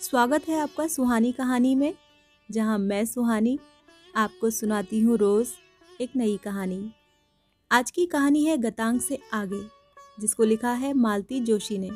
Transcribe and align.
स्वागत 0.00 0.48
है 0.48 0.58
आपका 0.60 0.86
सुहानी 0.86 1.30
कहानी 1.32 1.74
में, 1.74 1.94
जहाँ 2.48 2.76
मैं 2.78 3.04
सुहानी 3.04 3.58
आपको 4.16 4.50
सुनाती 4.50 5.00
हूँ 5.00 5.16
रोज़ 5.18 5.52
एक 6.00 6.10
नई 6.16 6.36
कहानी। 6.36 6.90
आज 7.70 7.90
की 7.90 8.04
कहानी 8.06 8.44
है 8.44 8.56
गतांग 8.56 9.00
से 9.00 9.18
आगे, 9.34 9.60
जिसको 10.18 10.44
लिखा 10.44 10.72
है 10.72 10.92
मालती 10.92 11.40
जोशी 11.40 11.78
ने। 11.78 11.90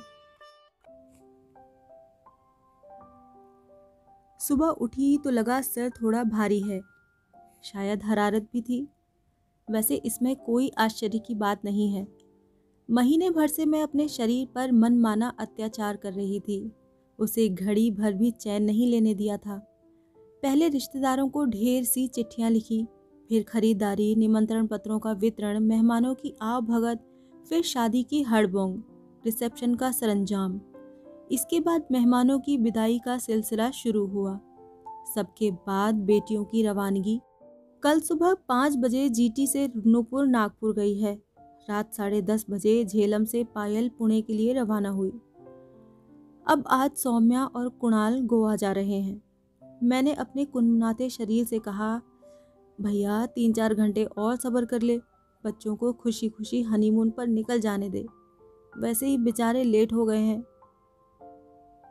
सुबह 4.41 4.67
उठी 4.67 5.17
तो 5.19 5.31
लगा 5.31 5.61
सर 5.63 5.91
थोड़ा 5.93 6.25
भारी 6.25 6.61
है, 6.61 6.81
शायद 7.65 8.05
हरारत 8.05 8.49
भी 8.53 8.63
थी। 8.63 8.87
वैसे 9.69 9.97
इसमें 9.97 10.35
कोई 10.37 10.73
आश्चर्य 10.79 11.19
की 11.19 11.35
बात 11.37 11.65
नहीं 11.65 11.93
है। 11.95 12.07
महीने 12.89 13.31
भर 13.31 13.47
से 13.47 13.65
मैं 13.67 13.83
अपने 13.83 14.09
शरीर 14.09 14.47
पर 14.55 14.73
मनमाना 14.73 15.35
अत्याचार 15.39 15.97
कर 15.97 16.13
रही 16.13 16.41
थी। 16.41 16.71
उसे 17.21 17.49
घड़ी 17.49 17.91
भर 17.91 18.13
भी 18.13 18.31
चैन 18.31 18.63
नहीं 18.63 18.87
लेने 18.87 19.15
दिया 19.15 19.37
था। 19.37 19.59
पहले 20.43 20.69
रिश्तेदारों 20.69 21.29
को 21.29 21.45
ढेर 21.45 21.85
सी 21.85 22.07
चिट्ठियाँ 22.07 22.51
लिखी, 22.51 22.87
फिर 23.29 23.43
खरीदारी, 23.43 24.15
निमंत्रण 24.15 24.67
पत्रों 24.67 24.99
का 24.99 25.13
वितरण, 25.13 25.61
मेहमानों 25.61 26.15
की 26.15 26.35
आव 26.43 26.61
भगत 26.61 27.07
फिर 27.49 27.63
शादी 27.63 28.03
की 28.03 28.23
हड़बोंग, 28.23 28.83
रिसेप्शन 29.25 29.75
का 29.75 29.93
सरंजाम। 29.93 30.61
इसके 31.33 31.61
बाद 31.61 31.85
मेहमानों 31.93 32.41
की 32.41 32.57
विदाई 32.57 32.99
का 32.99 33.19
सिलसिला 33.19 33.71
शुरू 33.71 34.07
हुआ। 34.07 34.41
सबके 35.15 35.51
बाद 35.51 35.95
बेटियों 35.95 36.45
की 36.45 36.63
रवानगी। 36.63 37.21
कल 37.83 38.01
सुबह 38.01 38.35
पाँच 38.35 38.77
बजे 38.77 39.09
जीटी 39.09 39.47
से 39.47 39.69
नूपुर 39.87 40.27
नागपुर 40.27 40.75
गई 40.75 40.99
है। 40.99 41.23
रात 41.71 41.95
साढ़े 41.95 42.23
दस 42.23 42.47
बजे 42.51 42.85
झेलम 42.85 43.25
से 43.25 43.45
पायल 43.45 43.89
पुणे 43.89 44.23
के 44.23 44.33
लिए 44.33 44.53
रवाना 44.53 44.89
हुई। 44.89 45.13
अब 46.47 46.65
आज 46.67 46.91
सौम्या 46.91 47.45
और 47.47 47.69
कुणाल 47.69 48.21
गोवा 48.21 48.57
जा 48.57 48.73
रहे 48.73 49.01
हैं। 49.01 49.23
मैंने 49.83 50.13
अपने 50.15 50.45
कुनमुनाते 50.45 51.09
शरीर 51.11 51.45
से 51.45 51.59
कहा, 51.59 52.01
भैया 52.79 53.27
तीन 53.27 53.53
चार 53.53 53.75
घंटे 53.75 54.05
और 54.05 54.37
सब्र 54.37 54.65
कर 54.65 54.83
ले। 54.83 54.99
बच्चों 55.45 55.77
को 55.77 55.93
खुशी 55.93 56.29
खुशी 56.29 56.63
हनीमून 56.63 57.11
पर 57.11 57.27
निकल 57.27 57.61
जाने 57.61 57.91
दे। 57.91 58.07
वैसे 58.79 59.07
ही 59.07 59.19
बेचारे 59.19 59.65
लेट 59.65 59.93
हो 59.93 60.07
गए 60.07 60.19
हैं। 60.19 60.43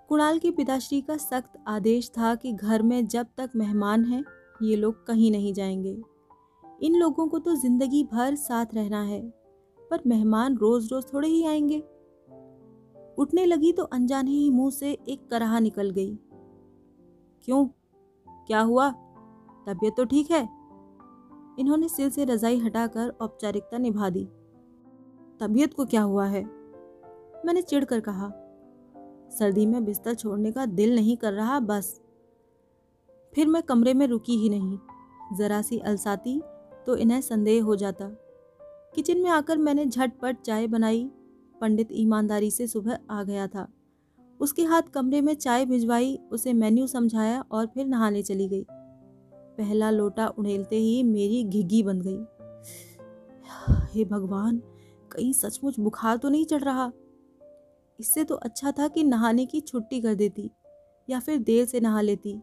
कुणाल 0.09 0.39
के 0.39 0.51
पिताश्री 0.51 1.01
का 1.01 1.17
सख्त 1.17 1.63
आदेश 1.67 2.09
था 2.09 2.35
कि 2.35 2.53
घर 2.53 2.81
में 2.81 3.07
जब 3.07 3.27
तक 3.37 3.49
मेहमान 3.55 4.05
हैं, 4.05 4.23
ये 4.63 4.75
लोग 4.75 5.05
कहीं 5.05 5.31
नहीं 5.31 5.53
जाएँगे। 5.53 5.97
इन 6.81 6.95
लोगों 6.95 7.27
को 7.27 7.39
तो 7.39 7.55
ज़िंदगी 7.55 8.03
भर 8.03 8.35
साथ 8.35 8.65
रहना 8.73 9.01
है, 9.01 9.21
पर 9.91 10.01
मेहमान 10.07 10.57
रोज 10.57 10.91
रोज 10.91 11.13
थोड़े 11.13 11.27
ही 11.27 11.45
आएँगे। 11.45 11.83
उठने 13.19 13.45
लगी 13.45 13.73
तो 13.73 13.83
अनजाने 13.83 14.31
ही 14.31 14.49
मुँह 14.49 14.71
से 14.71 14.91
एक 14.91 15.29
कराह 15.29 15.59
निकल 15.59 15.89
गई। 15.89 16.15
क्यों? 17.43 17.67
क्या 18.47 18.61
हुआ? 18.61 18.89
तबीयत 19.67 19.93
तो 19.97 20.05
ठीक 20.05 20.31
है? 20.31 20.49
इन्होंने 21.59 21.89
सिर 21.89 22.09
से 22.09 22.25
रजाई 22.25 22.59
हटाकर 22.59 23.09
औपचारिकता 23.09 23.77
निभा 23.77 24.09
दी। 24.09 24.25
तबीयत 25.39 25.73
को 25.73 25.85
क्या 25.85 26.01
हुआ 26.01 26.25
है? 26.25 26.45
मैंने 27.45 27.61
चिढ़कर 27.61 27.99
कहा। 27.99 28.31
सर्दी 29.29 29.65
में 29.65 29.85
बिस्तर 29.85 30.13
छोड़ने 30.13 30.51
का 30.51 30.65
दिल 30.65 30.95
नहीं 30.95 31.17
कर 31.17 31.33
रहा, 31.33 31.59
बस। 31.59 32.01
फिर 33.33 33.47
मैं 33.47 33.63
कमरे 33.63 33.93
में 33.93 34.07
रुकी 34.07 34.35
ही 34.35 34.49
नहीं। 34.49 34.77
जरा 35.37 35.61
सी 35.61 35.79
अलसाती 35.79 36.41
तो 36.85 36.95
इन्हें 36.95 37.21
संदेह 37.21 37.63
हो 37.63 37.75
जाता। 37.75 38.05
किचन 38.95 39.17
में 39.17 39.29
आकर 39.29 39.57
मैंने 39.57 39.85
झटपट 39.85 40.41
चाय 40.41 40.67
बनाई 40.67 41.11
पंडित 41.61 41.87
ईमानदारी 41.91 42.51
से 42.51 42.67
सुबह 42.67 42.99
आ 43.09 43.23
गया 43.23 43.47
था। 43.47 43.67
उसके 44.39 44.63
हाथ 44.63 44.81
कमरे 44.81 45.21
में 45.21 45.33
चाय 45.33 45.65
भिजवाई, 45.65 46.19
उसे 46.31 46.53
मेन्यू 46.53 46.87
समझाया 46.87 47.45
और 47.51 47.65
फिर 47.65 47.85
नहाने 47.85 48.23
चली 48.23 48.47
गई। 48.47 48.65
पहला 49.33 49.89
लोटा 49.89 50.27
उड़ेलते 50.27 50.75
ही 50.75 51.03
मेरी 51.03 51.43
घिघी 51.43 51.83
बन 51.83 52.01
गई। 52.01 52.19
हे 53.93 54.05
भगवान, 54.05 54.57
कहीं 55.11 55.33
सचमुच 55.33 55.79
बुखार 55.79 56.17
तो 56.17 56.29
नहीं 56.29 56.45
चढ़ 56.45 56.63
रहा? 56.63 56.91
इससे 57.99 58.23
तो 58.23 58.35
अच्छा 58.35 58.71
था 58.71 58.87
कि 58.87 59.03
नहाने 59.03 59.45
की 59.45 59.61
छुट्टी 59.61 60.01
कर 60.01 60.15
देती 60.15 60.51
या 61.09 61.19
फिर 61.19 61.37
देर 61.37 61.65
से 61.65 61.79
नहा 61.79 62.01
लेती। 62.01 62.41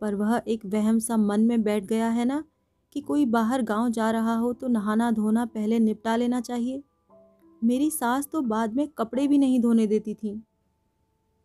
पर 0.00 0.14
वह 0.14 0.42
एक 0.48 0.66
वहम 0.66 0.98
सा 0.98 1.16
मन 1.16 1.40
में 1.40 1.62
बैठ 1.62 1.84
गया 1.84 2.08
है 2.08 2.24
ना 2.24 2.44
कि 2.92 3.00
कोई 3.00 3.26
बाहर 3.26 3.62
गाँव 3.62 3.88
जा 3.88 4.10
रहा 4.10 4.34
हो 4.36 4.52
तो 4.52 4.68
नहाना 4.68 5.10
धोना 5.10 5.44
पहले 5.44 5.78
निपटा 5.78 6.16
लेना 6.16 6.40
चाहिए। 6.40 6.82
मेरी 7.64 7.90
सास 7.90 8.28
तो 8.32 8.40
बाद 8.40 8.74
में 8.74 8.88
कपड़े 8.88 9.28
भी 9.28 9.38
नहीं 9.38 9.60
धोने 9.60 9.86
देती 9.86 10.14
थी। 10.14 10.42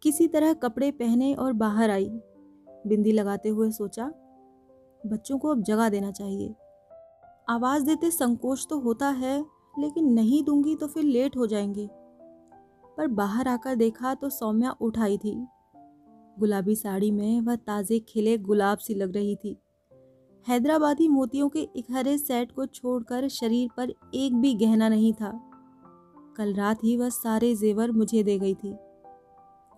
किसी 0.01 0.27
तरह 0.27 0.53
कपड़े 0.53 0.91
पहने 0.91 1.33
और 1.33 1.53
बाहर 1.53 1.89
आई। 1.89 2.09
बिंदी 2.87 3.11
लगाते 3.11 3.49
हुए 3.49 3.71
सोचा, 3.71 4.11
बच्चों 5.05 5.37
को 5.37 5.47
अब 5.47 5.63
जगह 5.63 5.89
देना 5.89 6.11
चाहिए। 6.11 6.55
आवाज़ 7.49 7.85
देते 7.85 8.11
संकोच 8.11 8.67
तो 8.69 8.79
होता 8.79 9.09
है, 9.09 9.45
लेकिन 9.79 10.13
नहीं 10.13 10.43
दूँगी 10.43 10.75
तो 10.75 10.87
फिर 10.87 11.03
लेट 11.03 11.37
हो 11.37 11.47
जाएँगे। 11.47 11.89
पर 12.97 13.07
बाहर 13.07 13.47
आकर 13.47 13.75
देखा 13.75 14.13
तो 14.13 14.29
सौम्या 14.29 14.75
उठाई 14.81 15.17
थी। 15.17 15.47
गुलाबी 16.39 16.75
साड़ी 16.75 17.11
में 17.11 17.41
वह 17.41 17.55
ताज़े 17.55 17.99
खिले 17.99 18.37
गुलाब 18.37 18.77
सी 18.77 18.95
लग 18.95 19.13
रही 19.13 19.35
थी। 19.35 19.57
हैदराबादी 20.47 21.07
मोतियों 21.07 21.49
के 21.49 21.67
इकहरे 21.75 22.17
सेट 22.17 22.51
को 22.51 22.65
छोड़कर 22.65 23.27
शरीर 23.27 23.69
पर 23.77 23.93
एक 24.15 24.35
भी 24.35 24.53
गहना 24.55 24.89
नहीं 24.89 25.13
था। 25.13 25.43
कल 26.37 26.53
रात 26.53 26.83
ही 26.83 26.97
वह 26.97 27.09
सारे 27.09 27.55
जेवर 27.55 27.91
मुझे 27.91 28.23
दे 28.23 28.39
गई 28.39 28.53
थी। 28.53 28.77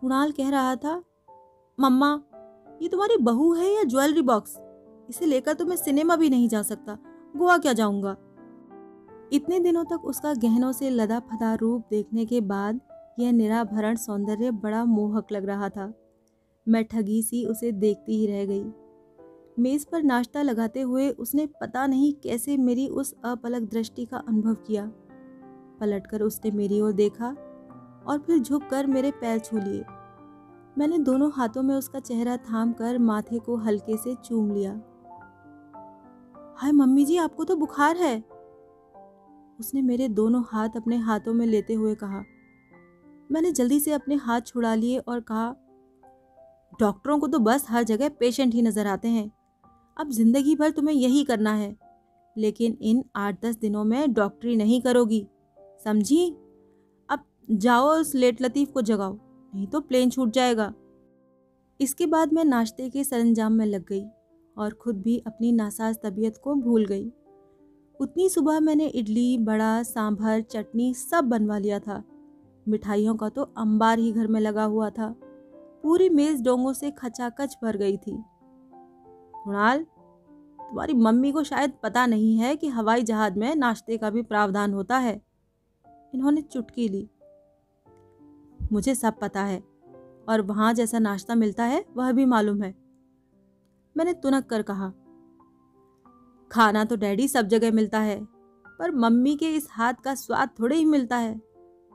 कुणाल 0.01 0.31
कह 0.31 0.49
रहा 0.49 0.75
था, 0.75 1.03
मम्मा, 1.79 2.21
ये 2.81 2.87
तुम्हारी 2.87 3.17
बहू 3.17 3.53
है 3.53 3.75
या 3.75 3.83
ज्वेलरी 3.83 4.21
बॉक्स? 4.21 4.57
इसे 5.09 5.25
लेकर 5.25 5.53
तो 5.53 5.65
मैं 5.65 5.75
सिनेमा 5.75 6.15
भी 6.15 6.29
नहीं 6.29 6.49
जा 6.49 6.61
सकता। 6.61 6.97
गोवा 7.37 7.57
क्या 7.57 7.73
जाऊँगा? 7.73 8.17
इतने 9.33 9.59
दिनों 9.59 9.83
तक 9.83 10.05
उसका 10.05 10.33
गहनों 10.33 10.71
से 10.71 10.89
लदा 10.89 11.19
फदा 11.19 11.53
रूप 11.55 11.87
देखने 11.89 12.25
के 12.25 12.41
बाद 12.41 12.79
यह 13.19 13.31
निराभरण 13.31 13.95
सौंदर्य 13.95 14.51
बड़ा 14.51 14.85
मोहक 14.85 15.31
लग 15.31 15.45
रहा 15.45 15.69
था। 15.69 15.93
मैं 16.67 16.85
ठगी 16.85 17.21
सी 17.23 17.45
उसे 17.45 17.71
देखती 17.71 18.19
ही 18.19 18.27
रह 18.27 18.45
गई। 18.45 18.65
मेज 19.59 19.85
पर 19.85 20.03
नाश्ता 20.03 20.41
लगाते 20.41 20.81
हुए 20.81 21.09
उसने 21.09 21.45
पता 21.45 21.87
नहीं 21.87 22.13
कैसे 22.13 22.57
मेरी 22.57 22.87
उस 22.87 23.15
अपलक 23.25 23.61
दृष्टि 23.61 24.05
का 24.05 24.17
अनुभव 24.17 24.53
किया। 24.53 24.91
पलटकर 25.79 26.21
उसने 26.21 26.51
मेरी 26.51 26.79
ओर 26.81 26.91
देखा 26.93 27.27
और 28.07 28.23
फिर 28.27 28.39
झुककर 28.39 28.87
मेरे 28.87 29.11
पैर 29.11 29.39
छू 29.39 29.57
लिए। 29.57 29.83
मैंने 30.77 30.97
दोनों 30.99 31.31
हाथों 31.33 31.61
में 31.63 31.73
उसका 31.75 31.99
चेहरा 31.99 32.35
थाम 32.43 32.73
कर 32.73 32.97
माथे 32.99 33.39
को 33.39 33.55
हल्के 33.57 33.97
से 33.97 34.15
चूम 34.25 34.51
लिया। 34.53 34.71
हाय 36.57 36.71
मम्मी 36.71 37.05
जी, 37.05 37.17
आपको 37.17 37.43
तो 37.43 37.55
बुखार 37.55 37.97
है। 37.97 38.17
उसने 39.59 39.81
मेरे 39.81 40.07
दोनों 40.09 40.43
हाथ 40.47 40.77
अपने 40.77 40.97
हाथों 40.97 41.33
में 41.33 41.45
लेते 41.45 41.73
हुए 41.73 41.95
कहा। 41.95 42.23
मैंने 43.29 43.51
जल्दी 43.51 43.79
से 43.79 43.91
अपने 43.91 44.15
हाथ 44.17 44.41
छुड़ा 44.41 44.73
लिए 44.75 44.97
और 44.99 45.19
कहा, 45.21 45.49
डॉक्टरों 46.79 47.17
को 47.19 47.27
तो 47.27 47.39
बस 47.39 47.65
हर 47.69 47.83
जगह 47.83 48.09
पेशेंट 48.09 48.53
ही 48.53 48.61
नज़र 48.61 48.87
आते 48.87 49.07
हैं। 49.07 49.31
अब 49.97 50.09
ज़िंदगी 50.11 50.55
भर 50.55 50.69
तुम्हें 50.69 50.95
यही 50.95 51.23
करना 51.23 51.53
है, 51.53 51.75
लेकिन 52.35 52.77
इन 52.81 53.03
आठ 53.15 53.41
दस 53.41 53.55
दिनों 53.55 53.83
में 53.83 54.13
डॉक्टरी 54.13 54.55
नहीं 54.55 54.81
करोगी। 54.81 55.25
समझी? 55.83 56.29
अब 57.09 57.19
जाओ 57.51 57.89
उस 57.89 58.15
लेट 58.15 58.41
लतीफ़ 58.41 58.71
को 58.71 58.81
जगाओ, 58.81 59.17
नहीं 59.55 59.67
तो 59.67 59.79
प्लेन 59.79 60.09
छूट 60.09 60.29
जाएगा। 60.29 60.73
इसके 61.81 62.05
बाद 62.05 62.33
मैं 62.33 62.45
नाश्ते 62.45 62.89
के 62.89 63.03
सरंजाम 63.03 63.53
में 63.53 63.65
लग 63.65 63.85
गई 63.85 64.05
और 64.57 64.73
खुद 64.73 65.01
भी 65.01 65.17
अपनी 65.27 65.51
नासाज 65.51 65.97
तबीयत 66.03 66.37
को 66.37 66.55
भूल 66.55 66.85
गई। 66.85 67.11
उतनी 67.99 68.29
सुबह 68.29 68.59
मैंने 68.59 68.87
इडली, 68.87 69.37
बड़ा, 69.37 69.83
सांभर, 69.83 70.41
चटनी 70.41 70.93
सब 70.93 71.23
बनवा 71.23 71.57
लिया 71.57 71.79
था। 71.79 72.03
मिठाइयों 72.67 73.15
का 73.15 73.29
तो 73.29 73.43
अंबार 73.43 73.99
ही 73.99 74.11
घर 74.11 74.27
में 74.27 74.39
लगा 74.39 74.63
हुआ 74.63 74.89
था। 74.89 75.15
पूरी 75.83 76.09
मेज 76.09 76.41
डोंगों 76.41 76.73
से 76.73 76.91
खचाखच 76.91 77.57
भर 77.63 77.77
गई 77.77 77.97
थी। 77.97 78.23
कुणाल, 79.43 79.79
तुम्हारी 79.79 80.93
मम्मी 80.93 81.31
को 81.31 81.43
शायद 81.43 81.73
पता 81.83 82.05
नहीं 82.05 82.37
है 82.37 82.55
कि 82.55 82.67
हवाई 82.67 83.03
जहाज़ 83.03 83.39
में 83.39 83.55
नाश्ते 83.55 83.97
का 83.97 84.09
भी 84.09 84.21
प्रावधान 84.21 84.73
होता 84.73 84.97
है। 84.97 85.28
इन्होंने 86.13 86.41
चुटकी 86.43 86.87
ली। 86.89 87.09
मुझे 88.71 88.95
सब 88.95 89.19
पता 89.19 89.43
है, 89.43 89.59
और 90.29 90.41
वहाँ 90.41 90.73
जैसा 90.73 90.99
नाश्ता 90.99 91.35
मिलता 91.35 91.63
है, 91.63 91.83
वह 91.97 92.11
भी 92.11 92.25
मालूम 92.25 92.61
है। 92.63 92.73
मैंने 93.95 94.13
तुनक 94.13 94.45
कर 94.45 94.61
कहा, 94.61 94.91
खाना 96.51 96.83
तो 96.85 96.95
डैडी 96.95 97.27
सब 97.27 97.47
जगह 97.47 97.71
मिलता 97.71 97.99
है, 97.99 98.19
पर 98.79 98.91
मम्मी 98.91 99.35
के 99.35 99.49
इस 99.55 99.67
हाथ 99.71 99.93
का 100.03 100.13
स्वाद 100.15 100.49
थोड़े 100.59 100.75
ही 100.75 100.85
मिलता 100.85 101.17
है। 101.17 101.39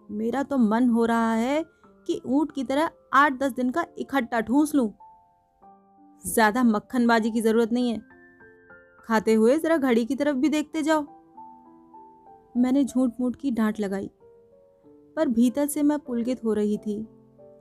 मेरा 0.08 0.42
तो 0.42 0.58
मन 0.58 0.88
हो 0.88 1.04
रहा 1.04 1.32
है 1.34 1.62
कि 2.08 2.20
ऊँट 2.26 2.52
की 2.52 2.64
तरह 2.64 2.90
आठ 3.12 3.38
दस 3.38 3.52
दिन 3.52 3.70
का 3.70 3.84
इकट्ठा 3.98 4.40
ठूस 4.40 4.74
लूँ। 4.74 4.92
ज़्यादा 6.24 6.62
मक्खनबाजी 6.64 7.30
की 7.30 7.40
ज़रूरत 7.40 7.72
नहीं 7.72 7.90
है। 7.90 8.00
खाते 9.04 9.34
हुए 9.34 9.56
जरा 9.58 9.76
घड़ी 9.76 10.04
की 10.04 10.14
तरफ़ 10.14 10.36
भी 10.36 10.48
देखते 10.48 10.82
जाओ। 10.82 11.06
मैंने 12.56 12.84
झूठ 12.84 13.10
मूठ 13.20 13.36
की 13.36 13.50
डांट 13.50 13.80
लगाई। 13.80 14.10
पर 15.16 15.28
भीतर 15.28 15.66
से 15.66 15.82
मैं 15.82 15.98
पुलकित 15.98 16.44
हो 16.44 16.52
रही 16.52 16.78
थी। 16.78 17.02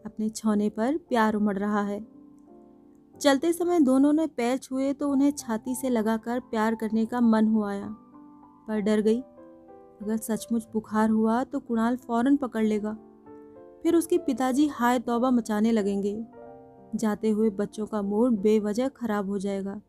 अपने 0.06 0.30
छौने 0.30 0.69
पर 0.69 0.98
प्यार 0.98 1.34
उमड़ 1.34 1.57
रहा 1.57 1.81
है। 1.81 2.07
चलते 3.22 3.54
समय 3.54 3.80
दोनों 3.80 4.13
ने 4.13 4.28
पैर 4.28 4.57
छुए 4.57 4.94
तो 4.94 5.10
उन्हें 5.10 5.31
छाती 5.31 5.75
से 5.75 5.90
लगाकर 5.90 6.40
प्यार 6.40 6.75
करने 6.75 7.06
का 7.06 7.22
मन 7.22 7.48
हुआ 7.48 7.69
आया। 7.69 7.95
पर 8.68 8.80
डर 8.80 9.01
गई। 9.01 9.22
अगर 10.01 10.18
सचमुच 10.18 10.68
बुखार 10.74 11.10
हुआ 11.10 11.44
तो 11.44 11.60
कुणाल 11.60 11.98
फ़ौरन 11.98 12.38
पकड़ 12.38 12.66
लेगा। 12.66 12.98
फिर 13.84 13.96
उसके 13.96 14.18
पिताजी 14.18 14.68
हाय 14.68 15.00
तौबा 15.00 15.31
मचाने 15.31 15.72
लगेंगे। 15.72 16.25
जाते 16.96 17.30
हुए 17.30 17.50
बच्चों 17.50 17.86
का 17.86 18.01
मूड 18.01 18.39
बेवजह 18.39 18.88
खराब 18.88 19.30
हो 19.30 19.38
जाएगा। 19.38 19.81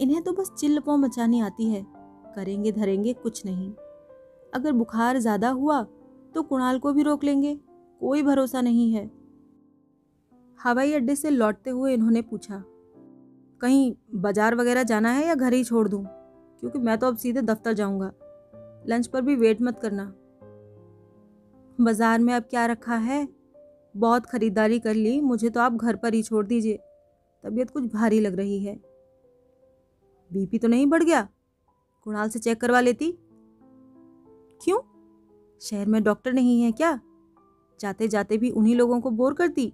इन्हें 0.00 0.22
तो 0.22 0.32
बस 0.32 0.52
चिल्लपौ 0.58 0.96
मचानी 0.96 1.40
आती 1.40 1.70
है। 1.70 1.86
करेंगे 2.34 2.72
धरेंगे 2.72 3.12
कुछ 3.12 3.46
नहीं। 3.46 3.72
अगर 4.54 4.72
बुखार 4.72 5.18
ज़्यादा 5.18 5.48
हुआ 5.50 5.82
तो 6.34 6.42
कुणाल 6.42 6.78
को 6.78 6.92
भी 6.92 7.02
रोक 7.02 7.24
लेंगे। 7.24 7.54
कोई 8.00 8.22
भरोसा 8.22 8.60
नहीं 8.60 8.92
है। 8.92 9.04
हवाई 10.58 10.92
अड्डे 10.94 11.14
से 11.16 11.30
लौटते 11.30 11.70
हुए 11.70 11.92
इन्होंने 11.94 12.22
पूछा, 12.22 12.62
कहीं 13.60 13.94
बाज़ार 14.16 14.54
वगैरह 14.54 14.82
जाना 14.82 15.10
है 15.10 15.26
या 15.26 15.34
घर 15.34 15.52
ही 15.52 15.64
छोड़ 15.64 15.88
दूँ? 15.88 16.04
क्योंकि 16.62 16.78
मैं 16.78 16.96
तो 16.98 17.06
अब 17.06 17.16
सीधे 17.16 17.42
दफ्तर 17.42 17.72
जाऊँगा। 17.72 18.12
लंच 18.86 19.06
पर 19.06 19.20
भी 19.22 19.36
वेट 19.36 19.62
मत 19.62 19.78
करना। 19.80 20.04
बाज़ार 21.78 22.18
में 22.18 22.32
अब 22.34 22.42
क्या 22.42 22.66
रखा 22.66 22.96
है? 22.96 23.26
बहुत 23.94 24.26
ख़रीदारी 24.26 24.78
कर 24.78 24.94
ली, 24.94 25.20
मुझे 25.20 25.50
तो 25.50 25.60
आप 25.60 25.74
घर 25.74 25.96
पर 25.96 26.14
ही 26.14 26.22
छोड़ 26.22 26.46
दीजिए। 26.46 26.78
तबीयत 27.44 27.70
कुछ 27.70 27.92
भारी 27.92 28.20
लग 28.20 28.34
रही 28.34 28.58
है। 28.64 28.74
बीपी 30.30 30.58
तो 30.58 30.68
नहीं 30.68 30.86
बढ़ 30.86 31.02
गया? 31.02 31.28
कुणाल 32.06 32.28
से 32.28 32.38
चेक 32.38 32.60
करवा 32.60 32.80
लेती? 32.80 33.12
क्यों? 34.64 34.78
शहर 35.60 35.86
में 35.86 36.02
डॉक्टर 36.02 36.32
नहीं 36.32 36.60
है 36.62 36.70
क्या? 36.72 36.98
जाते 37.80 38.08
जाते 38.08 38.36
भी 38.38 38.50
उन्हीं 38.52 38.74
लोगों 38.76 39.00
को 39.00 39.10
बोर 39.12 39.34
करती। 39.34 39.72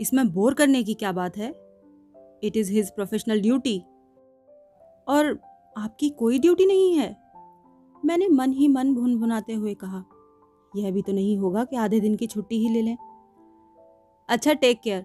इसमें 0.00 0.28
बोर 0.28 0.54
करने 0.54 0.82
की 0.82 0.94
क्या 0.94 1.12
बात 1.12 1.36
है? 1.36 1.48
It 2.42 2.56
is 2.56 2.72
his 2.72 2.90
professional 2.90 3.40
duty 3.40 3.78
और 5.06 5.38
आपकी 5.76 6.08
कोई 6.10 6.38
ड्यूटी 6.38 6.66
नहीं 6.66 6.94
है? 6.94 7.16
मैंने 8.02 8.28
मन 8.28 8.52
ही 8.52 8.68
मन 8.68 8.94
भुन 8.94 9.18
भुनाते 9.20 9.52
हुए 9.52 9.74
कहा, 9.74 10.04
यह 10.72 10.90
भी 10.90 11.02
तो 11.02 11.12
नहीं 11.12 11.36
होगा 11.38 11.64
कि 11.64 11.76
आधे 11.76 12.00
दिन 12.00 12.16
की 12.16 12.26
छुट्टी 12.26 12.58
ही 12.58 12.68
ले 12.68 12.82
लें। 12.82 12.96
अच्छा 14.28 14.52
टेक 14.54 14.80
केयर 14.80 15.04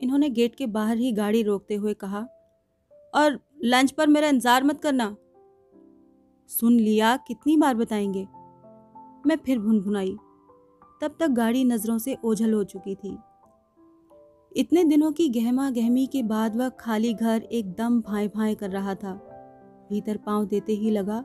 इन्होंने 0.00 0.28
गेट 0.30 0.54
के 0.54 0.66
बाहर 0.68 0.96
ही 0.96 1.12
गाड़ी 1.12 1.42
रोकते 1.42 1.74
हुए 1.74 1.94
कहा, 1.94 2.26
और 3.14 3.38
लंच 3.64 3.90
पर 3.90 4.06
मेरा 4.06 4.28
इंतज़ार 4.28 4.64
मत 4.64 4.80
करना। 4.80 5.14
सुन 6.50 6.72
लिया, 6.72 7.16
कितनी 7.16 7.56
बार 7.56 7.74
बताएँगे? 7.74 8.28
मैं 9.26 9.36
फिर 9.36 9.58
भुन 9.58 9.80
भुनाई 9.80 10.16
तब 11.02 11.16
तक 11.20 11.28
गाड़ी 11.28 11.64
नज़रों 11.64 11.98
से 11.98 12.16
ओझल 12.24 12.52
हो 12.52 12.64
चुकी 12.64 12.94
थी। 12.94 13.18
इतने 14.56 14.84
दिनों 14.84 15.12
की 15.12 15.28
गहमा 15.28 15.70
गहमी 15.70 16.06
के 16.06 16.22
बाद 16.22 16.56
वह 16.56 16.68
खाली 16.68 17.14
घर 17.14 17.42
एकदम 17.42 18.00
भाई 18.00 18.28
भाई 18.28 18.54
कर 18.54 18.70
रहा 18.70 18.94
था। 18.94 19.12
भीतर 19.90 20.16
पाँव 20.16 20.44
देते 20.44 20.72
ही 20.72 20.90
लगा, 20.90 21.24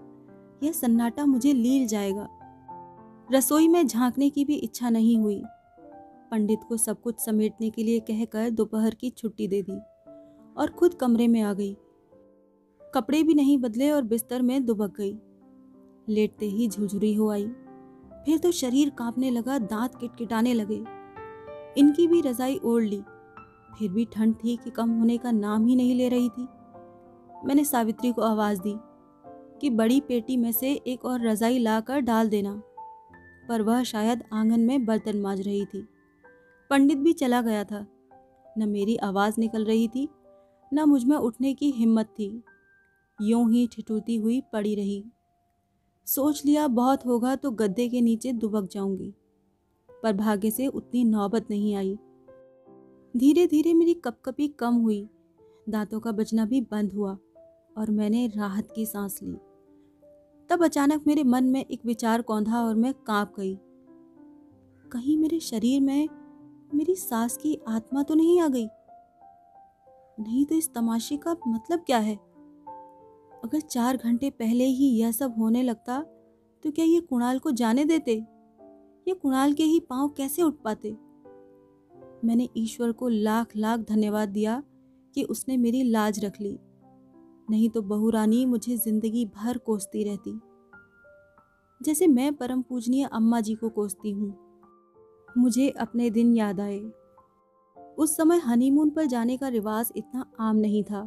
यह 0.63 0.71
सन्नाटा 0.71 1.25
मुझे 1.25 1.53
लील 1.53 1.87
जाएगा। 1.87 2.27
रसोई 3.31 3.67
में 3.67 3.87
झांकने 3.87 4.29
की 4.29 4.45
भी 4.45 4.55
इच्छा 4.55 4.89
नहीं 4.89 5.17
हुई। 5.17 5.43
पंडित 6.31 6.59
को 6.67 6.77
सब 6.77 7.01
कुछ 7.01 7.19
समेटने 7.19 7.69
के 7.69 7.83
लिए 7.83 7.99
कहकर 7.99 8.49
दोपहर 8.49 8.95
की 8.95 9.09
छुट्टी 9.09 9.47
दे 9.47 9.61
दी 9.61 9.79
और 10.57 10.69
खुद 10.79 10.93
कमरे 10.93 11.27
में 11.27 11.41
आ 11.41 11.53
गई। 11.53 11.77
कपड़े 12.95 13.23
भी 13.23 13.33
नहीं 13.33 13.57
बदले 13.57 13.91
और 13.91 14.01
बिस्तर 14.01 14.41
में 14.41 14.65
दुबक 14.65 14.97
गई। 14.97 15.19
लेटते 16.09 16.45
ही 16.45 16.67
झुझुरी 16.67 17.13
हो 17.13 17.29
आई। 17.29 17.47
फिर 18.25 18.37
तो 18.37 18.51
शरीर 18.51 18.89
कांपने 18.89 19.29
लगा, 19.29 19.57
दांत 19.57 19.95
किटकिटाने 19.95 20.53
लगे। 20.53 20.85
इनकी 21.77 22.07
भी 22.07 22.21
रजाई 22.21 22.59
ओढ़ 22.63 22.83
ली। 22.83 23.01
फिर 23.79 23.91
भी 23.91 24.05
ठंड 24.05 24.35
थी 24.35 24.57
कि 24.57 24.69
कम 24.69 24.89
होने 24.89 25.17
का 25.17 25.31
नाम 25.31 25.65
ही 25.65 25.75
नहीं 25.75 25.95
ले 25.95 26.09
रही 26.09 26.29
थी। 26.29 26.47
मैंने 27.45 27.63
सावित्री 27.63 28.11
को 28.11 28.21
आवाज़ 28.21 28.61
दी 28.61 28.75
कि 29.61 29.69
बड़ी 29.69 30.01
पेटी 30.01 30.37
में 30.37 30.51
से 30.51 30.73
एक 30.73 31.05
और 31.05 31.27
रजाई 31.27 31.59
लाकर 31.59 31.99
डाल 31.99 32.29
देना। 32.29 32.61
पर 33.49 33.61
वह 33.61 33.83
शायद 33.83 34.23
आँगन 34.33 34.59
में 34.59 34.85
बर्तन 34.85 35.21
माज 35.21 35.41
रही 35.41 35.65
थी। 35.65 35.87
पंडित 36.69 36.97
भी 36.97 37.13
चला 37.13 37.41
गया 37.41 37.63
था। 37.63 37.87
न 38.57 38.69
मेरी 38.69 38.95
आवाज़ 38.95 39.35
निकल 39.37 39.65
रही 39.65 39.87
थी, 39.87 40.09
न 40.73 40.83
मुझमें 40.83 41.17
उठने 41.17 41.53
की 41.53 41.71
हिम्मत 41.71 42.05
थी। 42.05 42.43
यूँ 43.19 43.51
ही 43.51 43.67
ठिठुरती 43.67 44.15
हुई 44.15 44.41
पड़ी 44.53 44.75
रही। 44.75 45.03
सोच 46.07 46.45
लिया 46.45 46.67
बहुत 46.67 47.05
होगा 47.05 47.35
तो 47.35 47.51
गद्दे 47.51 47.87
के 47.89 48.01
नीचे 48.01 48.31
दुबक 48.31 48.69
जाऊँगी, 48.71 49.13
पर 49.89 50.13
भाग्य 50.13 50.51
से 50.51 50.67
उतनी 50.67 51.03
नौबत 51.03 51.47
नहीं 51.49 51.75
आई। 51.75 51.97
धीरे 53.17 53.47
धीरे 53.47 53.73
मेरी 53.73 53.93
कपकपी 53.93 54.47
कम 54.47 54.75
हुई, 54.75 55.09
दांतों 55.69 55.99
का 55.99 56.11
बचना 56.11 56.45
भी 56.45 56.61
बंद 56.61 56.93
हुआ, 56.93 57.17
और 57.77 57.91
मैंने 57.91 58.27
राहत 58.27 58.71
की 58.75 58.85
सांस 58.85 59.19
ली। 59.23 59.37
तब 60.49 60.63
अचानक 60.63 61.07
मेरे 61.07 61.23
मन 61.23 61.43
में 61.43 61.65
एक 61.65 61.85
विचार 61.85 62.21
कौंधा 62.21 62.61
और 62.61 62.75
मैं 62.75 62.93
काँप 62.93 63.33
गई। 63.37 63.55
कहीं 64.91 65.17
मेरे 65.17 65.39
शरीर 65.39 65.81
में 65.81 66.07
मेरी 66.73 66.95
सास 66.95 67.37
की 67.37 67.57
आत्मा 67.67 68.03
तो 68.03 68.13
नहीं 68.13 68.39
आ 68.41 68.47
गई? 68.47 68.67
नहीं 70.19 70.45
तो 70.45 70.55
इस 70.55 70.73
तमाशे 70.73 71.17
का 71.17 71.35
मतलब 71.47 71.79
क्या 71.79 71.97
है? 71.97 72.19
अगर 73.45 73.59
चार 73.61 73.97
घंटे 73.97 74.29
पहले 74.29 74.65
ही 74.65 74.85
यह 74.99 75.11
सब 75.11 75.35
होने 75.39 75.63
लगता 75.63 76.01
तो 76.63 76.71
क्या 76.71 76.85
ये 76.85 76.99
कुणाल 76.99 77.39
को 77.39 77.51
जाने 77.51 77.85
देते? 77.85 78.13
ये 79.07 79.13
कुणाल 79.13 79.53
के 79.53 79.63
ही 79.63 79.79
पाँव 79.79 80.07
कैसे 80.07 80.41
उठ 80.41 80.53
पाते? 80.63 80.91
मैंने 82.25 82.47
ईश्वर 82.57 82.91
को 82.91 83.07
लाख 83.07 83.55
लाख 83.55 83.79
धन्यवाद 83.79 84.29
दिया 84.29 84.61
कि 85.15 85.23
उसने 85.23 85.57
मेरी 85.57 85.83
लाज 85.83 86.23
रख 86.25 86.39
ली। 86.41 86.57
नहीं 87.49 87.69
तो 87.69 87.81
बहू 87.81 88.09
रानी 88.09 88.45
मुझे 88.45 88.77
ज़िंदगी 88.77 89.25
भर 89.35 89.57
कोसती 89.57 90.03
रहती। 90.03 90.39
जैसे 91.81 92.07
मैं 92.07 92.33
परम 92.33 92.61
पूजनीय 92.61 93.05
अम्मा 93.05 93.41
जी 93.41 93.55
को 93.55 93.69
कोसती 93.69 94.11
हूँ। 94.11 94.33
मुझे 95.37 95.69
अपने 95.69 96.09
दिन 96.09 96.33
याद 96.33 96.59
आए। 96.59 96.79
उस 97.97 98.15
समय 98.17 98.37
हनीमून 98.37 98.89
पर 98.89 99.05
जाने 99.05 99.37
का 99.37 99.47
रिवाज 99.47 99.91
इतना 99.95 100.25
आम 100.39 100.55
नहीं 100.55 100.83
था। 100.83 101.01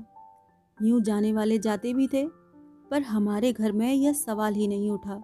यूँ 0.83 1.01
जाने 1.01 1.33
वाले 1.33 1.59
जाते 1.59 1.95
भी 1.95 2.09
थे, 2.09 2.29
पर 2.91 3.03
हमारे 3.03 3.53
घर 3.53 3.73
में 3.73 3.95
यह 3.95 4.13
सवाल 4.13 4.55
ही 4.55 4.69
नहीं 4.69 4.91
उठा। 4.91 5.23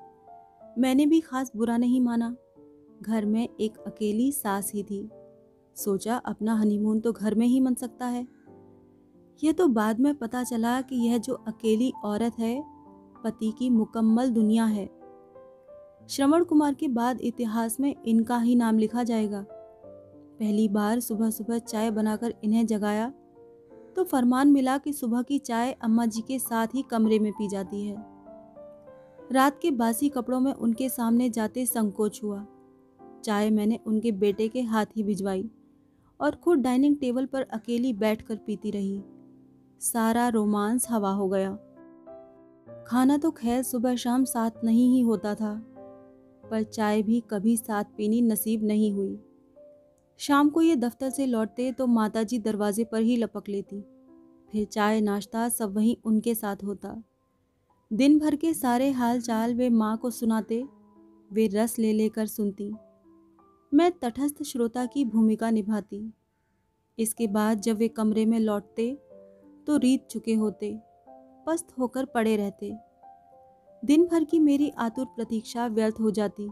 मैंने 0.78 1.06
भी 1.06 1.20
खास 1.20 1.52
बुरा 1.56 1.76
नहीं 1.76 2.00
माना। 2.00 2.36
घर 3.02 3.24
में 3.24 3.48
एक 3.60 3.76
अकेली 3.76 4.32
सास 4.32 4.72
ही 4.74 4.82
थी। 4.82 5.10
सोचा 5.76 6.16
अपना 6.16 6.54
हनीमून 6.54 7.00
तो 7.00 7.12
घर 7.12 7.34
में 7.34 7.46
ही 7.46 7.60
मन 7.60 7.74
सकता 7.74 8.06
है। 8.06 8.26
यह 9.44 9.52
तो 9.52 9.68
बाद 9.68 10.00
में 10.00 10.14
पता 10.14 10.42
चला 10.42 10.80
कि 10.80 10.96
यह 10.96 11.18
जो 11.18 11.34
अकेली 11.34 11.92
औरत 12.04 12.38
है, 12.38 12.64
पति 13.24 13.52
की 13.58 13.70
मुकम्मल 13.70 14.30
दुनिया 14.30 14.64
है। 14.64 14.86
श्रवण 16.08 16.44
कुमार 16.44 16.74
के 16.74 16.88
बाद 16.88 17.20
इतिहास 17.20 17.80
में 17.80 17.94
इनका 18.06 18.38
ही 18.38 18.54
नाम 18.54 18.78
लिखा 18.78 19.02
जाएगा। 19.02 19.46
पहली 20.38 20.68
बार 20.68 21.00
सुबह 21.00 21.30
सुबह 21.30 21.58
चाय 21.58 21.90
बनाकर 21.90 22.34
इन्हें 22.44 22.66
जगाया 22.66 23.12
तो 23.96 24.04
फरमान 24.04 24.52
मिला 24.52 24.76
कि 24.78 24.92
सुबह 24.92 25.22
की 25.22 25.38
चाय 25.38 25.72
अम्मा 25.82 26.06
जी 26.06 26.20
के 26.20 26.38
साथ 26.38 26.74
ही 26.74 26.82
कमरे 26.82 27.18
में 27.18 27.32
पी 27.32 27.48
जाती 27.48 27.86
है। 27.86 27.96
रात 29.32 29.58
के 29.62 29.70
बासी 29.70 30.08
कपड़ों 30.08 30.40
में 30.40 30.52
उनके 30.52 30.88
सामने 30.88 31.28
जाते 31.30 31.66
संकोच 31.66 32.22
हुआ। 32.22 32.44
चाय 33.24 33.50
मैंने 33.50 33.78
उनके 33.86 34.12
बेटे 34.12 34.48
के 34.48 34.62
हाथ 34.62 34.86
ही 34.96 35.02
भिजवाई 35.02 35.50
और 36.20 36.34
खुद 36.34 36.58
डाइनिंग 36.58 36.96
टेबल 36.96 37.26
पर 37.26 37.42
अकेली 37.42 37.92
बैठकर 37.92 38.36
पीती 38.36 38.70
रही। 38.70 39.02
सारा 39.80 40.28
रोमांस 40.28 40.86
हवा 40.90 41.10
हो 41.10 41.28
गया। 41.28 41.54
खाना 42.86 43.16
तो 43.16 43.30
खैर 43.30 43.62
सुबह 43.62 43.96
शाम 43.96 44.24
साथ 44.24 44.64
नहीं 44.64 44.92
ही 44.94 45.00
होता 45.00 45.34
था, 45.34 45.54
पर 46.50 46.62
चाय 46.62 47.02
भी 47.02 47.22
कभी 47.30 47.56
साथ 47.56 47.84
पीनी 47.96 48.20
नसीब 48.22 48.64
नहीं 48.64 48.92
हुई। 48.92 49.18
शाम 50.18 50.50
को 50.50 50.62
ये 50.62 50.76
दफ्तर 50.76 51.10
से 51.10 51.26
लौटते 51.26 51.72
तो 51.72 51.86
माताजी 51.86 52.38
दरवाजे 52.38 52.84
पर 52.84 53.00
ही 53.00 53.16
लपक 53.16 53.48
लेती। 53.48 53.80
फिर 54.52 54.64
चाय, 54.64 55.00
नाश्ता 55.00 55.48
सब 55.48 55.74
वहीं 55.74 55.96
उनके 56.04 56.34
साथ 56.34 56.56
होता। 56.64 57.02
दिन 57.92 58.18
भर 58.18 58.36
के 58.36 58.54
सारे 58.54 58.90
हाल 58.90 59.20
चाल 59.20 59.54
वे 59.54 59.68
माँ 59.68 59.96
को 59.96 60.10
सुनाते, 60.10 60.64
वे 61.32 61.46
रस 61.46 61.78
ले 61.78 61.92
लेकर 61.92 62.26
सुनती। 62.26 62.72
मैं 63.74 63.92
तटस्थ 63.92 64.42
श्रोता 64.42 64.86
की 64.86 65.04
भूमिका 65.04 65.50
निभाती। 65.50 66.12
इसके 66.98 67.26
बाद 67.26 67.60
जब 67.60 67.76
वे 67.76 67.88
कमरे 67.88 68.26
में 68.26 68.38
लौटते 68.38 68.98
तो 69.66 69.76
रीत 69.76 70.06
चुके 70.06 70.34
होते, 70.34 70.78
पस्त 71.46 71.74
होकर 71.78 72.04
पड़े 72.04 72.36
रहते। 72.36 72.74
दिन 73.84 74.06
भर 74.06 74.24
की 74.24 74.38
मेरी 74.38 74.70
आतुर 74.70 75.06
प्रतीक्षा 75.06 75.66
व्यर्थ 75.66 76.00
हो 76.00 76.10
जाती। 76.10 76.48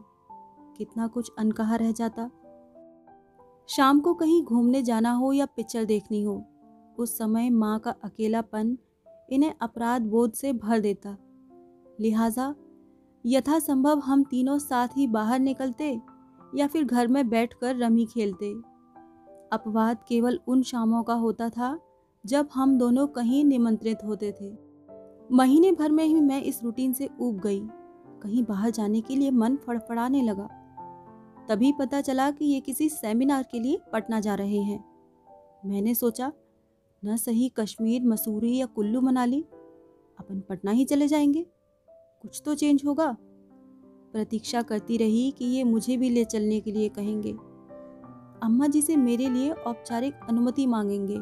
कितना 0.79 1.07
कुछ 1.07 1.31
अनकहा 1.39 1.77
रह 1.77 1.93
जाता। 1.93 2.31
शाम 3.77 4.01
को 4.01 4.15
कहीं 4.15 4.43
घूमने 4.45 4.83
जाना 4.83 5.13
हो 5.13 5.33
या 5.33 5.47
पिक्चर 5.47 5.85
देखनी 5.85 6.23
हो, 6.23 6.45
उस 6.99 7.19
समय 7.19 7.51
माँ 7.51 7.79
का 7.79 7.91
अकेलापन 8.05 8.79
इन्हें 9.33 9.55
अपराध 9.63 10.03
बोध 10.03 10.33
से 10.33 10.53
भर 10.53 10.81
देता। 10.81 11.17
लिहाजा, 12.01 12.55
यथासंभव 13.27 13.99
हम 13.99 14.25
तीनों 14.25 14.59
साथ 14.59 14.89
ही 14.97 15.07
बाहर 15.07 15.39
निकलते 15.39 16.01
या 16.55 16.67
फिर 16.67 16.85
घर 16.85 17.07
में 17.07 17.29
बैठकर 17.29 17.77
रमी 17.77 18.07
खेलते। 18.07 18.53
अपवाद 19.53 20.05
केवल 20.09 20.41
उन 20.47 20.63
शामों 20.63 21.03
का 21.03 21.15
होता 21.15 21.49
था 21.49 21.79
जब 22.27 22.49
हम 22.55 22.79
दोनों 22.79 23.07
कहीं 23.07 23.45
निमंत्रित 23.45 23.99
होते 24.05 24.33
थे। 24.33 24.55
महीने 25.37 25.73
भर 25.73 25.91
में 25.91 26.05
ही 26.05 26.21
मैं 26.21 26.43
इस 26.43 26.63
रूटीन 26.65 26.93
से 26.93 27.09
ऊब 27.21 27.41
गई। 27.41 27.61
कहीं 28.23 28.45
बाहर 28.45 28.71
जाने 28.71 29.01
के 29.01 29.17
लिए 29.17 29.31
मन 29.31 29.57
फड़फड़ाने 29.57 30.23
लगा। 30.23 30.49
तभी 31.49 31.73
पता 31.73 32.01
चला 32.01 32.31
कि 32.31 32.45
ये 32.45 32.61
किसी 32.61 32.89
सेमिनार 32.89 33.43
के 33.43 33.61
लिए 33.61 33.81
पटना 33.93 34.21
जा 34.21 34.35
रहे 34.35 34.59
हैं। 34.59 34.85
मैंने 35.67 35.95
सोचा, 35.95 36.33
न 37.03 37.17
सही 37.17 37.49
कश्मीर, 37.49 38.05
मसूरी 38.05 38.57
या 38.57 38.67
कुल्लू 38.67 39.01
मनाली। 39.01 39.41
अपन 40.19 40.41
पटना 40.41 40.71
ही 40.71 40.85
चले 40.85 41.09
जाएँगे। 41.09 41.47
कुछ 42.23 42.43
तो 42.45 42.55
चेंज 42.55 42.83
होगा। 42.87 43.17
प्रतीक्षा 44.13 44.63
करती 44.63 44.97
रही 44.97 45.31
कि 45.31 45.45
ये 45.45 45.65
मुझे 45.65 45.97
भी 45.97 46.11
ले 46.11 46.25
चलने 46.25 46.61
के 46.61 46.73
लिए 46.73 46.89
कहेंगे। 46.89 47.33
अम्मा 48.43 48.67
जी 48.67 48.83
से 48.83 48.97
मेरे 48.97 49.29
लिए 49.29 49.51
औपचारिक 49.51 50.15
अनुमति 50.29 50.67
मांगेंगे। 50.67 51.19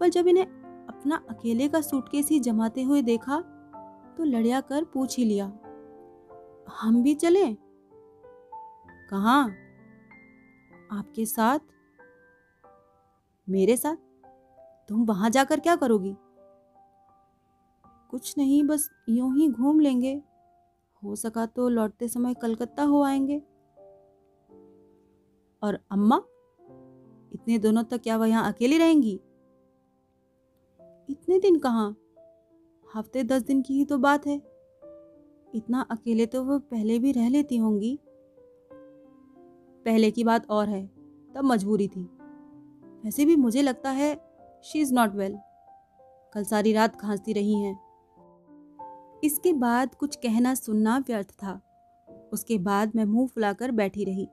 पर 0.00 0.08
जब 0.08 0.26
इन्हें 0.26 0.44
अपना 0.88 1.22
अकेले 1.30 1.68
का 1.68 1.80
सूटकेस 1.80 2.28
ही 2.28 2.40
जमाते 2.40 2.82
हुए 2.82 3.02
देखा 3.02 3.40
तो 4.18 4.24
लड़िया 4.24 4.60
कर 4.60 4.84
पूछ 4.84 5.16
ही 5.18 5.24
लिया, 5.24 5.46
हम 6.80 7.02
भी 7.02 7.14
चलें? 7.14 7.56
कहाँ? 9.10 9.48
आपके 10.92 11.26
साथ? 11.26 11.58
मेरे 13.48 13.76
साथ? 13.76 13.96
तुम 14.88 15.04
वहाँ 15.04 15.30
जाकर 15.30 15.60
क्या 15.60 15.76
करोगी? 15.76 16.16
कुछ 18.10 18.34
नहीं, 18.38 18.64
बस 18.64 18.90
यूँ 19.08 19.36
ही 19.36 19.48
घूम 19.48 19.80
लेंगे। 19.80 20.22
हो 21.04 21.16
सका 21.16 21.46
तो 21.46 21.68
लौटते 21.68 22.08
समय 22.08 22.34
कलकत्ता 22.34 22.82
हो 22.82 23.02
आएँगे। 23.02 23.38
और 25.62 25.78
अम्मा, 25.90 26.22
इतने 27.32 27.58
दोनों 27.58 27.84
तक 27.84 28.02
क्या 28.02 28.16
वह 28.16 28.28
यहाँ 28.28 28.52
अकेली 28.52 28.78
रहेंगी? 28.78 29.20
इतने 31.10 31.38
दिन 31.38 31.58
कहाँ? 31.58 31.96
हफ़्ते 32.94 33.24
दस 33.24 33.42
दिन 33.42 33.62
की 33.62 33.74
ही 33.74 33.84
तो 33.84 33.98
बात 33.98 34.26
है। 34.26 34.42
इतना 35.54 35.80
अकेले 35.80 36.26
तो 36.26 36.44
वह 36.44 36.58
पहले 36.58 36.98
भी 36.98 37.12
रह 37.12 37.28
लेती 37.28 37.56
होंगी। 37.56 37.98
पहले 39.88 40.10
की 40.10 40.24
बात 40.24 40.50
और 40.50 40.68
है, 40.68 40.86
तब 41.34 41.44
मजबूरी 41.44 41.88
थी। 41.88 42.02
वैसे 43.04 43.24
भी 43.24 43.36
मुझे 43.36 43.62
लगता 43.62 43.90
है 43.90 44.34
शी 44.64 44.80
इज़ 44.80 44.94
नॉट 44.94 45.14
वेल 45.14 45.38
कल 46.34 46.44
सारी 46.44 46.72
रात 46.72 46.96
खांसती 46.96 47.32
रही 47.32 47.62
हैं। 47.62 47.80
इसके 49.24 49.52
बाद 49.52 49.94
कुछ 49.94 50.16
कहना 50.16 50.54
सुनना 50.54 50.98
व्यर्थ 50.98 51.30
था। 51.30 51.60
उसके 52.32 52.58
बाद 52.58 52.92
मैं 52.96 53.04
मुँह 53.04 53.26
फुलाकर 53.26 53.70
बैठी 53.70 54.04
रही। 54.04 54.28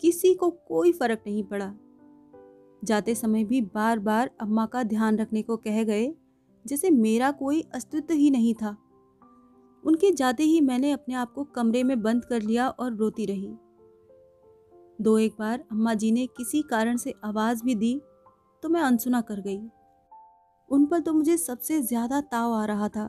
किसी 0.00 0.34
को 0.34 0.50
कोई 0.50 0.92
फ़र्क 0.92 1.24
नहीं 1.26 1.44
पड़ा। 1.44 1.74
जाते 2.84 3.14
समय 3.14 3.44
भी 3.44 3.60
बार 3.60 3.98
बार 3.98 4.30
अम्मा 4.40 4.66
का 4.66 4.82
ध्यान 4.82 5.16
रखने 5.16 5.42
को 5.42 5.56
कह 5.56 5.84
गए, 5.84 6.14
जैसे 6.66 6.90
मेरा 6.90 7.30
कोई 7.30 7.60
अस्तित्व 7.60 8.14
ही 8.14 8.30
नहीं 8.30 8.54
था। 8.54 8.76
उनके 9.84 10.10
जाते 10.10 10.42
ही 10.42 10.60
मैंने 10.60 10.92
अपने 10.92 11.14
आप 11.14 11.32
को 11.32 11.44
कमरे 11.44 11.82
में 11.82 12.02
बंद 12.02 12.24
कर 12.24 12.42
लिया 12.42 12.68
और 12.68 12.94
रोती 12.94 13.26
रही। 13.26 13.54
दो 14.98 15.16
एक 15.18 15.32
बार 15.38 15.64
अम्मा 15.72 15.94
जी 15.94 16.10
ने 16.12 16.26
किसी 16.26 16.60
कारण 16.62 16.96
से 16.96 17.14
आवाज़ 17.24 17.62
भी 17.64 17.74
दी 17.74 18.00
तो 18.62 18.68
मैं 18.68 18.80
अनसुना 18.80 19.20
कर 19.20 19.40
गई। 19.40 19.60
उन 20.68 20.84
पर 20.86 21.00
तो 21.00 21.12
मुझे 21.12 21.36
सबसे 21.36 21.80
ज़्यादा 21.82 22.20
ताव 22.20 22.52
आ 22.52 22.64
रहा 22.64 22.88
था। 22.88 23.04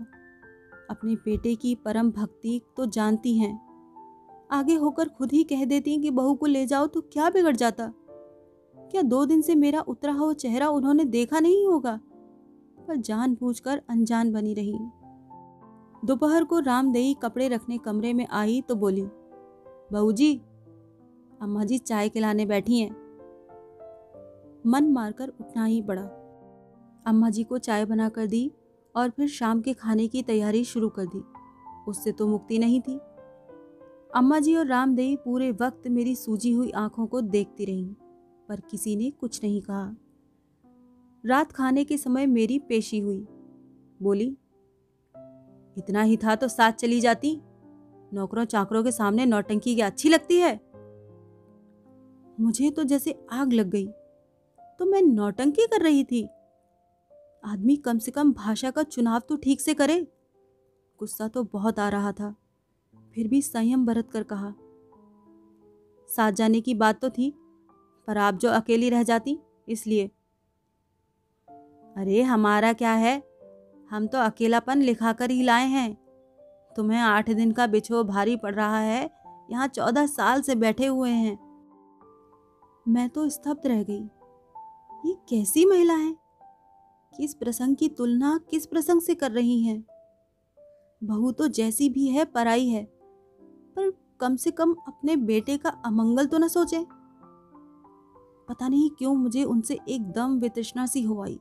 अपने 0.89 1.15
बेटे 1.15 1.53
की 1.55 1.73
परम 1.75 2.11
भक्ति 2.11 2.61
तो 2.77 2.85
जानती 2.85 3.37
हैं। 3.37 3.59
आगे 4.51 4.75
होकर 4.75 5.09
खुद 5.09 5.31
ही 5.31 5.43
कह 5.43 5.63
देती 5.65 5.97
कि, 5.97 6.11
बहू 6.11 6.33
को 6.35 6.45
ले 6.45 6.65
जाओ 6.65 6.87
तो 6.87 7.01
क्या 7.03 7.29
बिगड़ 7.29 7.55
जाता? 7.55 7.91
क्या 8.77 9.01
दो 9.01 9.25
दिन 9.25 9.41
से 9.41 9.55
मेरा 9.55 9.81
उतरा 9.81 10.13
हुआ 10.13 10.33
चेहरा 10.33 10.69
उन्होंने 10.69 11.05
देखा 11.05 11.39
नहीं 11.39 11.65
होगा? 11.67 11.99
पर 12.87 12.95
जान 12.97 13.37
कर 13.43 13.81
अनजान 13.89 14.31
बनी 14.33 14.53
रही। 14.53 14.77
दोपहर 16.05 16.43
को 16.43 16.59
रामदेई 16.59 17.13
कपड़े 17.13 17.47
रखने 17.47 17.77
कमरे 17.77 18.13
में 18.13 18.27
आई 18.27 18.61
तो 18.61 18.75
बोली, 18.75 19.05
बहू 19.91 20.11
जी 20.11 20.33
अम्मा 21.41 21.63
जी 21.63 21.77
चाय 21.77 22.09
खिलाने 22.09 22.45
बैठी 22.45 22.79
हैं। 22.79 22.91
मन 24.65 24.91
मारकर 24.91 25.27
उठना 25.27 25.65
ही 25.65 25.81
पड़ा। 25.81 26.03
अम्मा 27.07 27.29
जी 27.29 27.43
को 27.43 27.57
चाय 27.57 27.85
बनाकर 27.85 28.27
दी 28.27 28.51
और 28.95 29.09
फिर 29.09 29.27
शाम 29.27 29.61
के 29.61 29.73
खाने 29.73 30.07
की 30.07 30.23
तैयारी 30.23 30.63
शुरू 30.63 30.89
कर 30.89 31.05
दी। 31.05 31.23
उससे 31.87 32.11
तो 32.11 32.27
मुक्ति 32.27 32.59
नहीं 32.59 32.81
थी। 32.81 32.99
अम्मा 34.15 34.39
जी 34.39 34.55
और 34.55 34.65
रामदेवी 34.65 35.15
पूरे 35.15 35.51
वक्त 35.51 35.87
मेरी 35.87 36.15
सूजी 36.15 36.51
हुई 36.51 36.71
आँखों 36.71 37.07
को 37.07 37.21
देखती 37.21 37.65
रहीं, 37.65 37.93
पर 38.49 38.59
किसी 38.59 38.95
ने 38.95 39.11
कुछ 39.11 39.43
नहीं 39.43 39.61
कहा। 39.61 39.95
रात 41.25 41.51
खाने 41.51 41.83
के 41.83 41.97
समय 41.97 42.25
मेरी 42.25 42.59
पेशी 42.59 42.99
हुई। 42.99 43.27
बोली, 44.01 44.37
इतना 45.77 46.01
ही 46.01 46.17
था 46.17 46.35
तो 46.35 46.47
साथ 46.47 46.71
चली 46.71 46.99
जाती। 46.99 47.41
नौकरों 48.13 48.45
चाकरों 48.45 48.83
के 48.83 48.91
सामने 48.91 49.25
नौटंकी 49.25 49.75
क्या 49.75 49.85
अच्छी 49.85 50.09
लगती 50.09 50.37
है। 50.37 50.74
मुझे 52.39 52.69
तो 52.69 52.83
जैसे 52.83 53.19
आग 53.31 53.53
लग 53.53 53.69
गई। 53.69 53.87
तो 54.79 54.85
मैं 54.85 55.01
नौटंकी 55.01 55.65
कर 55.67 55.81
रही 55.81 56.03
थी। 56.03 56.23
आदमी 57.45 57.75
कम 57.75 57.97
से 57.97 58.11
कम 58.11 58.33
भाषा 58.33 58.71
का 58.71 58.83
चुनाव 58.83 59.19
तो 59.19 59.35
ठीक 59.35 59.61
से 59.61 59.73
करे। 59.73 60.01
गुस्सा 60.99 61.27
तो 61.27 61.43
बहुत 61.43 61.79
आ 61.79 61.89
रहा 61.89 62.11
था। 62.11 62.35
फिर 63.15 63.27
भी 63.27 63.41
संयम 63.41 63.85
बरत 63.85 64.09
कर 64.11 64.23
कहा, 64.23 64.53
साथ 66.09 66.31
जाने 66.31 66.61
की 66.61 66.73
बात 66.73 67.01
तो 67.01 67.09
थी, 67.09 67.33
पर 68.07 68.17
आप 68.17 68.35
जो 68.35 68.49
अकेली 68.49 68.89
रह 68.89 69.03
जाती, 69.03 69.39
इसलिए। 69.69 70.07
अरे, 71.97 72.21
हमारा 72.21 72.73
क्या 72.73 72.91
है? 72.91 73.23
हम 73.89 74.07
तो 74.07 74.17
अकेलापन 74.17 74.81
लिखा 74.81 75.13
कर 75.13 75.31
ही 75.31 75.43
लाए 75.43 75.65
हैं। 75.65 75.93
तुम्हें 76.75 76.99
आठ 76.99 77.29
दिन 77.29 77.51
का 77.51 77.67
बिछो 77.67 78.03
भारी 78.03 78.35
पड़ 78.35 78.53
रहा 78.55 78.79
है। 78.79 79.09
यहाँ 79.51 79.67
चौदह 79.67 80.07
साल 80.07 80.41
से 80.41 80.55
बैठे 80.55 80.85
हुए 80.85 81.09
हैं। 81.09 81.44
मैं 82.87 83.09
तो 83.09 83.29
स्तब्ध 83.29 83.67
रह 83.67 83.83
गई। 83.83 84.03
ये 85.05 85.13
कैसी 85.29 85.65
महिला 85.65 85.93
है? 85.93 86.15
किस 87.13 87.33
प्रसंग 87.33 87.75
की 87.75 87.87
तुलना 87.89 88.39
किस 88.49 88.65
प्रसंग 88.65 89.01
से 89.01 89.15
कर 89.15 89.31
रही 89.31 89.61
हैं? 89.63 89.85
बहू 91.03 91.31
तो 91.31 91.47
जैसी 91.47 91.89
भी 91.89 92.07
है, 92.07 92.25
पराई 92.25 92.67
है, 92.67 92.83
पर 93.75 93.91
कम 94.19 94.35
से 94.35 94.51
कम 94.51 94.75
अपने 94.87 95.15
बेटे 95.15 95.57
का 95.57 95.69
अमंगल 95.69 96.25
तो 96.25 96.37
न 96.37 96.47
सोचे। 96.47 96.85
पता 98.49 98.67
नहीं 98.67 98.89
क्यों 98.89 99.15
मुझे 99.15 99.43
उनसे 99.43 99.79
एकदम 99.89 100.39
वितृष्णा 100.39 100.85
सी 100.85 101.03
हो 101.03 101.21
आई। 101.23 101.39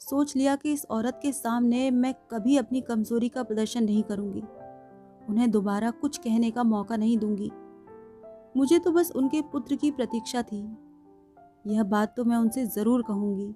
सोच 0.00 0.36
लिया 0.36 0.56
कि 0.56 0.72
इस 0.72 0.86
औरत 0.90 1.20
के 1.22 1.32
सामने 1.32 1.90
मैं 1.90 2.14
कभी 2.30 2.56
अपनी 2.56 2.80
कमज़ोरी 2.80 3.28
का 3.28 3.42
प्रदर्शन 3.42 3.84
नहीं 3.84 4.02
करूँगी। 4.02 4.42
उन्हें 5.28 5.50
दोबारा 5.50 5.90
कुछ 5.90 6.18
कहने 6.18 6.50
का 6.50 6.62
मौका 6.62 6.96
नहीं 6.96 7.18
दूँगी। 7.18 7.50
मुझे 8.58 8.78
तो 8.78 8.90
बस 8.92 9.10
उनके 9.16 9.40
पुत्र 9.52 9.76
की 9.76 9.90
प्रतीक्षा 9.90 10.42
थी। 10.42 10.58
यह 11.66 11.82
बात 11.84 12.14
तो 12.16 12.24
मैं 12.24 12.36
उनसे 12.36 12.64
ज़रूर 12.66 13.02
कहूँगी। 13.02 13.54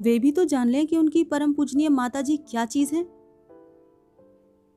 वे 0.00 0.18
भी 0.18 0.32
तो 0.32 0.44
जान 0.44 0.68
लें 0.68 0.86
कि 0.86 0.96
उनकी 0.96 1.22
परम 1.24 1.52
पूजनीय 1.52 1.88
माता 1.90 2.20
जी 2.20 2.36
क्या 2.40 2.64
चीज़ 2.66 2.94
है। 2.94 3.02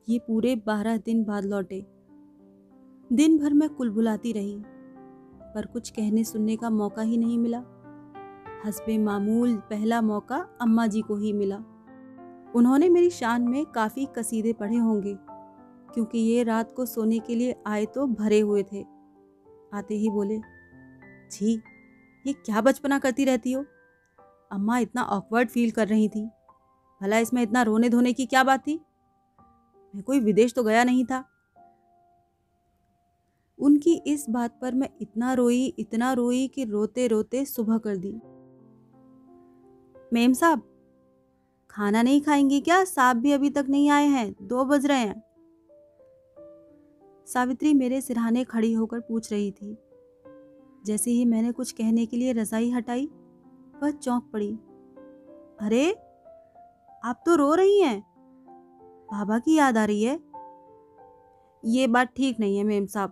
ये 0.08 0.20
पूरे 0.20 0.56
बारह 0.66 0.98
दिन 0.98 1.24
बाद 1.24 1.46
लौटे। 1.46 1.86
दिन 3.10 3.38
भर 3.40 3.54
मैं 3.54 3.70
कुलबुलाती 3.70 4.32
रही, 4.32 4.58
पर 5.56 5.66
कुछ 5.66 5.90
कहने 5.90 6.24
सुनने 6.24 6.56
का 6.56 6.70
मौका 6.72 7.02
ही 7.02 7.18
नहीं 7.18 7.38
मिला। 7.38 7.64
हसबे 8.66 8.98
मामूल 8.98 9.56
पहला 9.70 10.02
मौका 10.04 10.38
अम्मा 10.62 10.88
जी 10.88 11.02
को 11.02 11.16
ही 11.16 11.34
मिला। 11.34 11.58
उन्होंने 12.56 12.90
मेरी 12.90 13.10
शान 13.12 13.42
में 13.42 13.66
काफ़ी 13.66 14.08
कसीदे 14.18 14.54
पढ़े 14.54 14.78
होंगे, 14.78 15.16
क्योंकि 15.94 16.20
ये 16.20 16.44
रात 16.44 16.74
को 16.76 16.86
सोने 16.86 17.20
के 17.20 17.36
लिए 17.36 17.56
आए 17.68 17.86
तो 17.86 18.06
भरे 18.08 18.40
हुए 18.40 18.64
थे। 18.64 18.86
आते 19.74 19.96
ही 19.96 20.10
बोले 20.10 20.38
जी 21.32 21.54
ये 22.26 22.34
क्या 22.36 22.62
बचपना 22.62 23.00
करती 23.00 23.26
रहती 23.26 23.52
हो? 23.52 23.66
अम्मा 24.52 24.78
इतना 24.78 25.04
ऑकवर्ड 25.04 25.50
फील 25.50 25.72
कर 25.72 25.88
रही 25.88 26.08
थी। 26.10 26.26
भला 27.02 27.18
इसमें 27.18 27.42
इतना 27.44 27.62
रोने 27.62 27.90
धोने 27.90 28.14
की 28.14 28.26
क्या 28.26 28.44
बात 28.44 28.68
थी? 28.68 28.80
मैं 29.94 30.04
कोई 30.04 30.20
विदेश 30.20 30.54
तो 30.54 30.64
गया 30.64 30.84
नहीं 30.84 31.06
था। 31.06 31.24
उनकी 33.60 33.94
इस 34.08 34.26
बात 34.30 34.58
पर 34.62 34.74
मैं 34.74 34.90
इतना 35.02 35.34
रोई 35.34 35.66
इतना 35.80 36.12
रोई 36.14 36.48
कि 36.48 36.64
रोते 36.64 37.08
रोते 37.08 37.46
सुबह 37.46 37.78
कर 37.78 37.98
दी। 37.98 38.14
मेम 40.14 40.34
साहब, 40.34 40.62
खाना 41.70 42.02
नहीं 42.02 42.22
खाएँगी 42.22 42.60
क्या? 42.62 42.84
साहब 42.84 43.18
भी 43.18 43.32
अभी 43.32 43.50
तक 43.50 43.66
नहीं 43.70 43.90
आए 43.90 44.08
हैं, 44.08 44.36
दो 44.42 44.66
बज 44.66 44.86
रहे 44.86 45.00
हैं। 45.00 45.22
सावित्री 47.26 47.74
मेरे 47.74 48.02
सिरहाने 48.02 48.44
खड़ी 48.44 48.74
होकर 48.74 49.00
पूछ 49.00 49.32
रही 49.32 49.52
थी। 49.52 49.78
जैसे 50.86 51.12
ही 51.12 51.26
मैंने 51.26 51.52
कुछ 51.52 51.72
कहने 51.72 52.06
के 52.06 52.18
लिए 52.18 52.34
रजाई 52.34 52.70
हटाई, 52.70 53.06
वह 53.84 53.92
चौंक 53.92 54.30
पड़ी। 54.34 54.56
अरे, 55.62 55.92
आप 57.06 57.24
तो 57.26 57.36
रो 57.36 57.54
रही 57.54 57.82
हैं। 57.82 58.04
बाबा 59.14 59.40
की 59.40 59.56
याद 59.56 59.78
आ 59.78 59.86
रही 59.86 60.04
है? 60.04 60.20
ये 61.66 61.88
बात 61.88 62.08
ठीक 62.08 62.40
नहीं 62.40 62.58
है 62.58 62.64
मेम 62.64 62.86
साहब। 62.86 63.10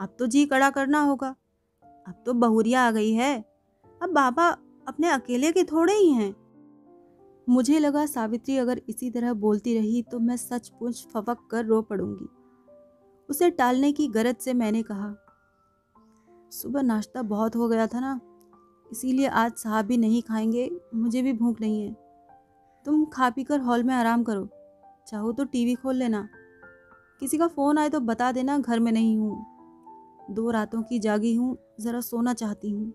अब 0.00 0.16
तो 0.18 0.26
जी 0.26 0.46
कड़ा 0.46 0.70
करना 0.70 1.00
होगा। 1.02 1.36
अब 1.82 2.22
तो 2.26 2.32
बहुरिया 2.32 2.86
आ 2.86 2.90
गई 2.90 3.12
है। 3.12 3.44
अब 4.02 4.10
बाबा 4.10 4.48
अपने 4.88 5.08
अकेले 5.08 5.52
के 5.52 5.64
थोड़े 5.64 5.94
ही 5.94 6.10
हैं। 6.10 6.36
मुझे 7.48 7.78
लगा 7.78 8.06
सावित्री 8.06 8.56
अगर 8.56 8.82
इसी 8.88 9.10
तरह 9.10 9.32
बोलती 9.32 9.78
रही 9.78 10.02
तो 10.02 10.18
मैं 10.18 10.36
सचमुच 10.36 11.06
फवक 11.12 11.48
कर 11.50 11.64
रो 11.64 11.82
पड़ूँगी। 11.82 12.28
उसे 13.28 13.50
टालने 13.50 13.92
की 13.92 14.08
गरज 14.08 14.36
से 14.36 14.54
मैंने 14.54 14.82
कहा। 14.82 15.14
सुबह 16.52 16.82
नाश्ता 16.82 17.22
बहुत 17.22 17.56
हो 17.56 17.68
गया 17.68 17.86
था 17.86 18.00
ना, 18.00 18.20
इसीलिए 18.92 19.26
आज 19.26 19.52
साहब 19.52 19.84
भी 19.84 19.96
नहीं 19.96 20.22
खाएँगे, 20.22 20.70
मुझे 20.94 21.22
भी 21.22 21.32
भूख 21.32 21.60
नहीं 21.60 21.82
है। 21.82 21.96
तुम 22.86 23.04
खा 23.04 23.30
पी 23.30 23.44
कर 23.44 23.60
हॉल 23.60 23.82
में 23.82 23.94
आराम 23.94 24.22
करो, 24.24 24.48
चाहो 25.06 25.32
तो 25.32 25.44
टीवी 25.44 25.74
खोल 25.74 25.96
लेना। 25.96 26.28
किसी 27.20 27.38
का 27.38 27.46
फ़ोन 27.46 27.78
आए 27.78 27.88
तो 27.88 28.00
बता 28.00 28.32
देना, 28.32 28.58
घर 28.58 28.80
में 28.80 28.92
नहीं 28.92 29.18
हूँ। 29.18 29.46
दो 30.30 30.50
रातों 30.50 30.82
की 30.82 30.98
जागी 30.98 31.34
हूँ, 31.34 31.56
ज़रा 31.80 32.00
सोना 32.00 32.34
चाहती 32.34 32.70
हूँ। 32.70 32.90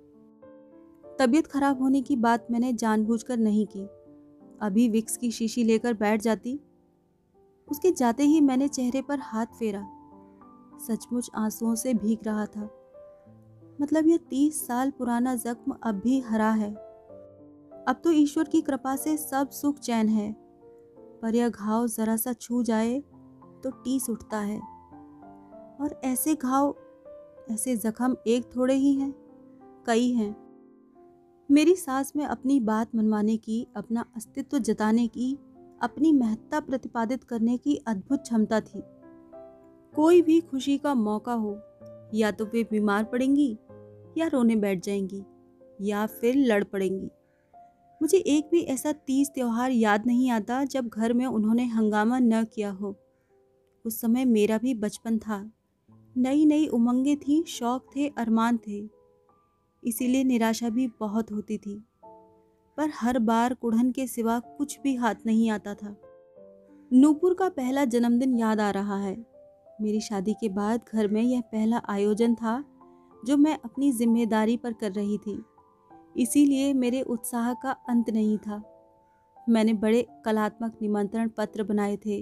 तबीयत 1.20 1.48
खराब 1.48 1.82
होने 1.82 2.02
की 2.02 2.16
बात 2.16 2.48
मैंने 2.52 2.74
जानबूझकर 2.74 3.38
नहीं 3.38 3.66
की। 3.66 3.88
अभी 4.62 4.90
विक्स 4.90 5.18
की 5.18 5.32
शीशी 5.32 5.64
लेकर 5.64 5.94
बैठ 5.94 6.22
जाती। 6.22 6.60
उसके 7.68 7.92
जाते 7.92 8.24
ही 8.24 8.42
मैंने 8.42 8.68
चेहरे 8.68 9.02
पर 9.02 9.20
हाथ 9.20 9.46
फेरा। 9.46 9.88
सचमुच 10.88 11.30
आंसुओं 11.36 11.76
से 11.76 11.94
भीग 11.94 12.20
रहा 12.26 12.46
था। 12.46 12.70
मतलब 13.82 14.08
यह 14.08 14.18
तीस 14.18 14.68
साल 14.68 14.92
पुराना 14.92 15.36
जख्म 15.36 15.76
अब 15.84 15.96
भी 15.96 16.20
हरा 16.20 16.52
है। 16.52 16.74
अब 17.88 18.02
तो 18.04 18.12
ईश्वर 18.12 18.44
की 18.44 18.62
कृपा 18.62 18.96
से 18.96 19.18
सब 19.18 19.50
सुख 19.50 19.80
चैन 19.80 20.10
है। 20.10 20.36
पर 21.22 21.36
यह 21.36 21.50
घाव 21.50 21.88
जरा 21.88 22.16
सा 22.16 22.34
छू 22.34 22.64
जाए 22.64 23.00
तो 23.64 23.72
टीस 23.72 24.10
उठता 24.10 24.40
है। 24.40 24.60
और 25.82 26.02
ऐसे 26.04 26.36
घाव, 26.36 26.76
ऐसे 27.52 27.78
जख्म 27.78 28.18
एक 28.28 28.56
थोड़े 28.56 28.74
ही 28.74 28.94
हैं, 28.94 29.14
कई 29.88 30.12
हैं। 30.12 30.36
मेरी 31.52 31.76
सास 31.76 32.14
में 32.16 32.26
अपनी 32.26 32.60
बात 32.60 32.96
मनवाने 32.96 33.38
की, 33.38 33.68
अपना 33.76 34.06
अस्तित्व 34.16 34.60
जताने 34.60 35.08
की, 35.08 35.38
अपनी 35.82 36.14
महत्ता 36.14 36.60
प्रतिपादित 36.60 37.24
करने 37.24 37.58
की 37.58 37.76
अद्भुत 37.76 38.22
क्षमता 38.22 38.62
थी। 38.62 38.84
कोई 39.96 40.22
भी 40.22 40.42
खुशी 40.42 40.78
का 40.78 40.94
मौका 40.94 41.34
हो, 41.34 41.62
या 42.14 42.32
तो 42.32 42.46
वे 42.46 42.64
बीमार 42.64 43.04
पड़ेंगी, 43.04 43.58
या 44.18 44.28
रोने 44.28 44.56
बैठ 44.56 44.84
जाएँगी, 44.84 45.24
या 45.82 46.06
फिर 46.06 46.36
लड़ 46.36 46.64
पड़ेंगी। 46.64 47.10
मुझे 48.02 48.18
एक 48.18 48.50
भी 48.52 48.62
ऐसा 48.62 48.92
तीज 48.92 49.30
त्यौहार 49.30 49.72
याद 49.72 50.06
नहीं 50.06 50.30
आता 50.30 50.64
जब 50.64 50.88
घर 50.88 51.14
में 51.14 51.26
उन्होंने 51.26 51.66
हंगामा 51.66 52.20
न 52.20 52.44
किया 52.44 52.72
हो। 52.72 52.96
उस 53.86 54.02
समय 54.02 54.26
मेरा 54.26 54.58
भी 54.58 54.74
बचपन 54.74 55.18
था। 55.18 55.52
नई 56.18 56.46
नई 56.46 56.68
उमंगें 56.68 57.18
थीं, 57.18 57.44
शौक 57.44 57.86
थे, 57.96 58.08
अरमान 58.08 58.60
थे। 58.68 58.90
इसीलिए 59.84 60.24
निराशा 60.24 60.70
भी 60.70 60.88
बहुत 60.88 61.32
होती 61.32 61.58
थी। 61.58 61.84
पर 62.78 62.92
हर 62.96 63.20
बार 63.20 63.54
कुढ़न 63.54 63.92
के 63.92 64.08
सिवा 64.08 64.40
कुछ 64.40 64.80
भी 64.80 64.96
हाथ 64.96 65.16
नहीं 65.26 65.50
आता 65.50 65.74
था। 65.74 65.96
नूपुर 66.94 67.34
का 67.34 67.50
पहला 67.50 67.86
जन्मदिन 67.86 68.40
याद 68.40 68.60
आ 68.60 68.72
रहा 68.72 68.98
है। 68.98 69.31
मेरी 69.82 70.02
शादी 70.02 70.34
के 70.34 70.50
बाद 70.50 70.82
घर 70.94 71.08
में 71.08 71.22
यह 71.22 71.42
पहला 71.42 71.82
आयोजन 71.90 72.36
था, 72.36 72.64
जो 73.26 73.38
मैं 73.38 73.58
अपनी 73.66 73.92
ज़िम्मेदारी 73.92 74.58
पर 74.58 74.74
कर 74.74 74.92
रही 74.92 75.18
थी। 75.18 75.44
इसीलिए 76.18 76.74
मेरे 76.74 77.02
उत्साह 77.02 77.54
का 77.54 77.72
अंत 77.90 78.10
नहीं 78.10 78.38
था। 78.38 78.62
मैंने 79.50 79.74
बड़े 79.74 80.08
कलात्मक 80.26 80.78
निमंत्रण 80.82 81.30
पत्र 81.30 81.64
बनाए 81.64 81.98
थे। 81.98 82.22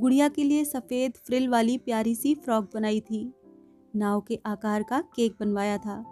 गुड़िया 0.00 0.28
के 0.28 0.44
लिए 0.44 0.64
सफ़ेद 0.64 1.12
फ्रिल 1.26 1.48
वाली 1.48 1.78
प्यारी 1.78 2.14
सी 2.14 2.34
फ्रॉक 2.34 2.70
बनाई 2.74 3.00
थी। 3.00 3.34
नाव 3.96 4.20
के 4.20 4.40
आकार 4.46 4.82
का 4.82 5.00
केक 5.00 5.36
बनवाया 5.40 5.78
था। 5.78 6.04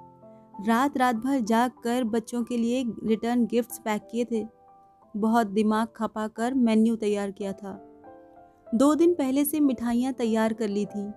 रात 0.66 0.96
रात 0.96 1.16
भर 1.16 1.40
जाग 1.40 1.70
कर 1.84 2.04
बच्चों 2.04 2.44
के 2.44 2.56
लिए 2.56 2.84
रिटर्न 3.04 3.46
गिफ्ट्स 3.46 3.78
पैक 3.78 4.08
किए 4.12 4.24
थे। 4.24 4.46
बहुत 5.16 5.46
दिमाग 5.46 5.88
खपा 5.96 6.28
कर 6.28 6.54
मेन्यू 6.54 6.96
तैयार 6.96 7.30
किया 7.30 7.52
था। 7.52 7.87
दो 8.74 8.94
दिन 8.94 9.14
पहले 9.14 9.44
से 9.44 9.60
मिठाइयाँ 9.60 10.12
तैयार 10.12 10.52
कर 10.52 10.68
ली 10.68 10.86
थी। 10.86 11.12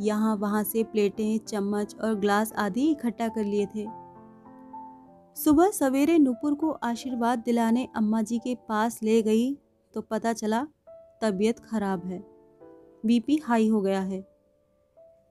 यहाँ 0.00 0.36
वहाँ 0.36 0.62
से 0.64 0.82
प्लेटें, 0.84 1.38
चम्मच 1.38 1.94
और 1.96 2.14
ग्लास 2.14 2.52
आदि 2.52 2.90
इकट्ठा 2.90 3.28
कर 3.28 3.44
लिए 3.44 3.66
थे। 3.66 3.86
सुबह 5.36 5.70
सवेरे 5.70 6.18
नुपुर 6.18 6.54
को 6.54 6.70
आशीर्वाद 6.70 7.38
दिलाने 7.38 7.88
अम्मा 7.96 8.22
जी 8.22 8.38
के 8.38 8.54
पास 8.68 9.02
ले 9.02 9.22
गई 9.22 9.54
तो 9.94 10.00
पता 10.00 10.32
चला, 10.32 10.66
तबीयत 11.22 11.58
खराब 11.58 12.06
है। 12.06 12.24
बीपी 13.06 13.36
हाई 13.36 13.68
हो 13.68 13.80
गया 13.80 14.00
है। 14.00 14.26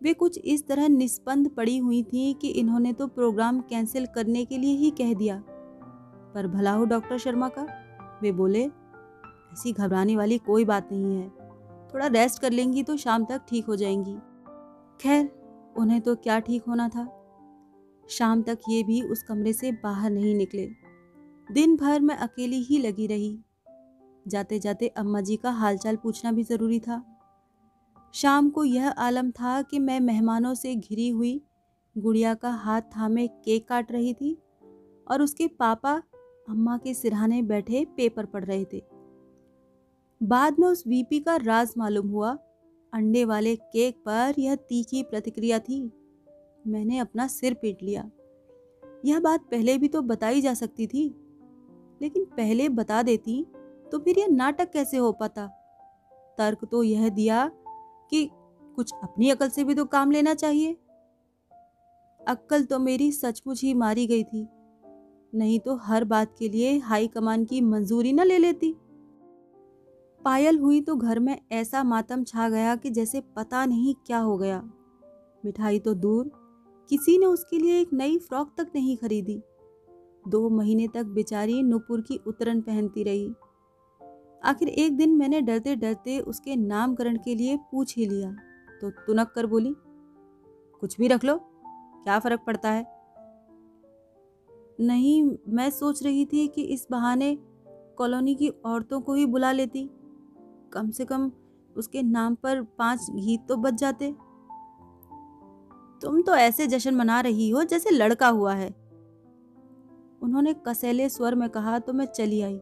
वे 0.01 0.13
कुछ 0.13 0.37
इस 0.37 0.67
तरह 0.67 0.87
निष्पन्द 0.87 1.49
पड़ी 1.49 1.77
हुई 1.77 2.03
थी 2.03 2.33
कि 2.33 2.49
इन्होंने 2.49 2.93
तो 2.93 3.07
प्रोग्राम 3.07 3.59
कैंसिल 3.59 4.05
करने 4.05 4.45
के 4.45 4.57
लिए 4.57 4.75
ही 4.75 4.91
कह 4.91 5.13
दिया। 5.13 5.43
पर 6.35 6.47
भला 6.47 6.71
हो 6.71 6.85
डॉक्टर 6.85 7.17
शर्मा 7.17 7.49
का? 7.49 7.67
वे 8.21 8.31
बोले, 8.31 8.63
ऐसी 9.53 9.71
घबराने 9.71 10.17
वाली 10.17 10.37
कोई 10.37 10.65
बात 10.65 10.89
नहीं 10.91 11.15
है। 11.15 11.40
थोड़ा 11.93 12.07
रेस्ट 12.07 12.41
कर 12.41 12.51
लेंगी 12.51 12.83
तो 12.83 12.97
शाम 12.97 13.25
तक 13.25 13.41
ठीक 13.49 13.65
हो 13.65 13.75
जाएँगी। 13.75 14.15
खैर, 15.01 15.31
उन्हें 15.77 16.01
तो 16.01 16.15
क्या 16.15 16.39
ठीक 16.39 16.63
होना 16.63 16.89
था? 16.89 17.17
शाम 18.09 18.41
तक 18.41 18.57
ये 18.69 18.83
भी 18.83 19.01
उस 19.01 19.23
कमरे 19.23 19.53
से 19.53 19.71
बाहर 19.71 20.11
नहीं 20.11 20.35
निकले। 20.35 20.69
दिन 21.51 21.75
भर 21.77 22.01
मैं 22.01 22.15
अकेली 22.15 22.61
ही 22.63 22.77
लगी 22.77 23.07
रही। 23.07 23.39
जाते 24.27 24.59
जाते 24.59 24.87
अम्मा 24.87 25.21
जी 25.21 25.35
का 25.35 25.51
हालचाल 25.51 25.95
पूछना 25.95 26.31
भी 26.31 26.43
ज़रूरी 26.43 26.79
था। 26.79 27.03
शाम 28.13 28.49
को 28.49 28.63
यह 28.63 28.89
आलम 28.89 29.31
था 29.31 29.61
कि 29.61 29.79
मैं 29.79 29.99
मेहमानों 29.99 30.53
से 30.53 30.75
घिरी 30.75 31.09
हुई 31.09 31.41
गुड़िया 31.97 32.33
का 32.33 32.49
हाथ 32.49 32.81
थामे 32.81 33.27
केक 33.27 33.67
काट 33.67 33.91
रही 33.91 34.13
थी 34.13 34.37
और 35.07 35.21
उसके 35.21 35.47
पापा 35.47 36.03
अम्मा 36.49 36.77
के 36.77 36.93
सिरहाने 36.93 37.41
बैठे 37.41 37.85
पेपर 37.97 38.25
पढ़ 38.25 38.45
रहे 38.45 38.65
थे। 38.65 38.90
बाद 40.23 40.59
में 40.59 40.67
उस 40.67 40.83
वीपी 40.87 41.19
का 41.19 41.35
राज 41.35 41.73
मालूम 41.77 42.07
हुआ। 42.07 42.37
अंडे 42.93 43.25
वाले 43.25 43.55
केक 43.55 43.95
पर 43.95 44.33
यह 44.39 44.55
तीखी 44.55 45.03
प्रतिक्रिया 45.03 45.59
थी। 45.59 45.91
मैंने 46.67 46.97
अपना 46.97 47.27
सिर 47.27 47.53
पीट 47.53 47.83
लिया। 47.83 48.11
यह 49.05 49.19
बात 49.19 49.41
पहले 49.41 49.77
भी 49.77 49.87
तो 49.87 50.01
बताई 50.01 50.41
जा 50.41 50.53
सकती 50.53 50.87
थी। 50.87 51.15
लेकिन 52.01 52.25
पहले 52.25 52.69
बता 52.69 53.01
देती 53.03 53.45
तो 53.91 53.99
फिर 53.99 54.19
यह 54.19 54.27
नाटक 54.27 54.71
कैसे 54.71 54.97
हो 54.97 55.11
पाता? 55.11 55.47
तर्क 56.37 56.65
तो 56.71 56.83
यह 56.83 57.09
दिया 57.09 57.51
कि 58.09 58.29
कुछ 58.75 58.91
अपनी 59.03 59.29
अकल 59.29 59.49
से 59.49 59.63
भी 59.63 59.75
तो 59.75 59.85
काम 59.85 60.11
लेना 60.11 60.33
चाहिए। 60.33 60.77
अक्ल 62.27 62.63
तो 62.63 62.79
मेरी 62.79 63.11
सचमुच 63.11 63.63
ही 63.63 63.73
मारी 63.73 64.07
गई 64.07 64.23
थी। 64.23 64.47
नहीं 65.35 65.59
तो 65.59 65.75
हर 65.75 66.03
बात 66.03 66.35
के 66.39 66.49
लिए 66.49 66.77
हाई 66.77 67.07
कमान 67.07 67.45
की 67.45 67.61
मंजूरी 67.61 68.13
न 68.13 68.23
ले 68.23 68.37
लेती। 68.37 68.75
पायल 70.25 70.59
हुई 70.59 70.81
तो 70.81 70.95
घर 70.95 71.19
में 71.19 71.41
ऐसा 71.51 71.83
मातम 71.83 72.23
छा 72.23 72.49
गया 72.49 72.75
कि 72.75 72.89
जैसे 72.89 73.21
पता 73.35 73.65
नहीं 73.65 73.95
क्या 74.05 74.19
हो 74.19 74.37
गया। 74.37 74.61
मिठाई 75.45 75.79
तो 75.79 75.93
दूर, 75.93 76.31
किसी 76.89 77.17
ने 77.17 77.25
उसके 77.25 77.59
लिए 77.59 77.79
एक 77.81 77.93
नई 77.93 78.17
फ्रॉक 78.17 78.53
तक 78.57 78.71
नहीं 78.75 78.97
खरीदी। 78.97 79.41
दो 80.27 80.49
महीने 80.49 80.87
तक 80.87 81.05
बेचारी 81.05 81.61
नुपुर 81.63 82.01
की 82.01 82.19
उतरन 82.27 82.61
पहनती 82.61 83.03
रही। 83.03 83.33
आखिर 84.43 84.67
एक 84.67 84.97
दिन 84.97 85.15
मैंने 85.15 85.41
डरते 85.41 85.75
डरते 85.75 86.19
उसके 86.19 86.55
नामकरण 86.55 87.17
के 87.17 87.35
लिए 87.35 87.57
पूछ 87.57 87.95
ही 87.97 88.05
लिया। 88.05 88.31
तो 88.81 88.89
तुनक 88.89 89.31
कर 89.35 89.45
बोली, 89.45 89.75
कुछ 90.81 90.97
भी 90.97 91.07
रख 91.07 91.23
लो, 91.23 91.37
क्या 92.03 92.19
फ़र्क 92.19 92.43
पड़ता 92.47 92.69
है? 92.69 92.85
नहीं, 94.79 95.37
मैं 95.47 95.69
सोच 95.69 96.03
रही 96.03 96.25
थी 96.25 96.47
कि 96.47 96.61
इस 96.61 96.87
बहाने 96.91 97.35
कॉलोनी 97.97 98.35
की 98.35 98.49
औरतों 98.49 99.01
को 99.01 99.13
ही 99.13 99.25
बुला 99.25 99.51
लेती। 99.51 99.89
कम 100.73 100.89
से 100.91 101.05
कम 101.05 101.31
उसके 101.75 102.01
नाम 102.03 102.35
पर 102.35 102.61
पाँच 102.79 103.07
गीत 103.11 103.45
तो 103.49 103.55
बच 103.57 103.73
जाते। 103.73 104.11
तुम 106.01 106.21
तो 106.21 106.35
ऐसे 106.35 106.67
जश्न 106.67 106.95
मना 106.95 107.19
रही 107.21 107.49
हो 107.49 107.63
जैसे 107.63 107.89
लड़का 107.89 108.27
हुआ 108.29 108.53
है। 108.53 108.69
उन्होंने 110.21 110.53
कसेले 110.67 111.09
स्वर 111.09 111.35
में 111.35 111.49
कहा 111.49 111.77
तो 111.79 111.93
मैं 111.93 112.05
चली 112.07 112.41
आई। 112.41 112.59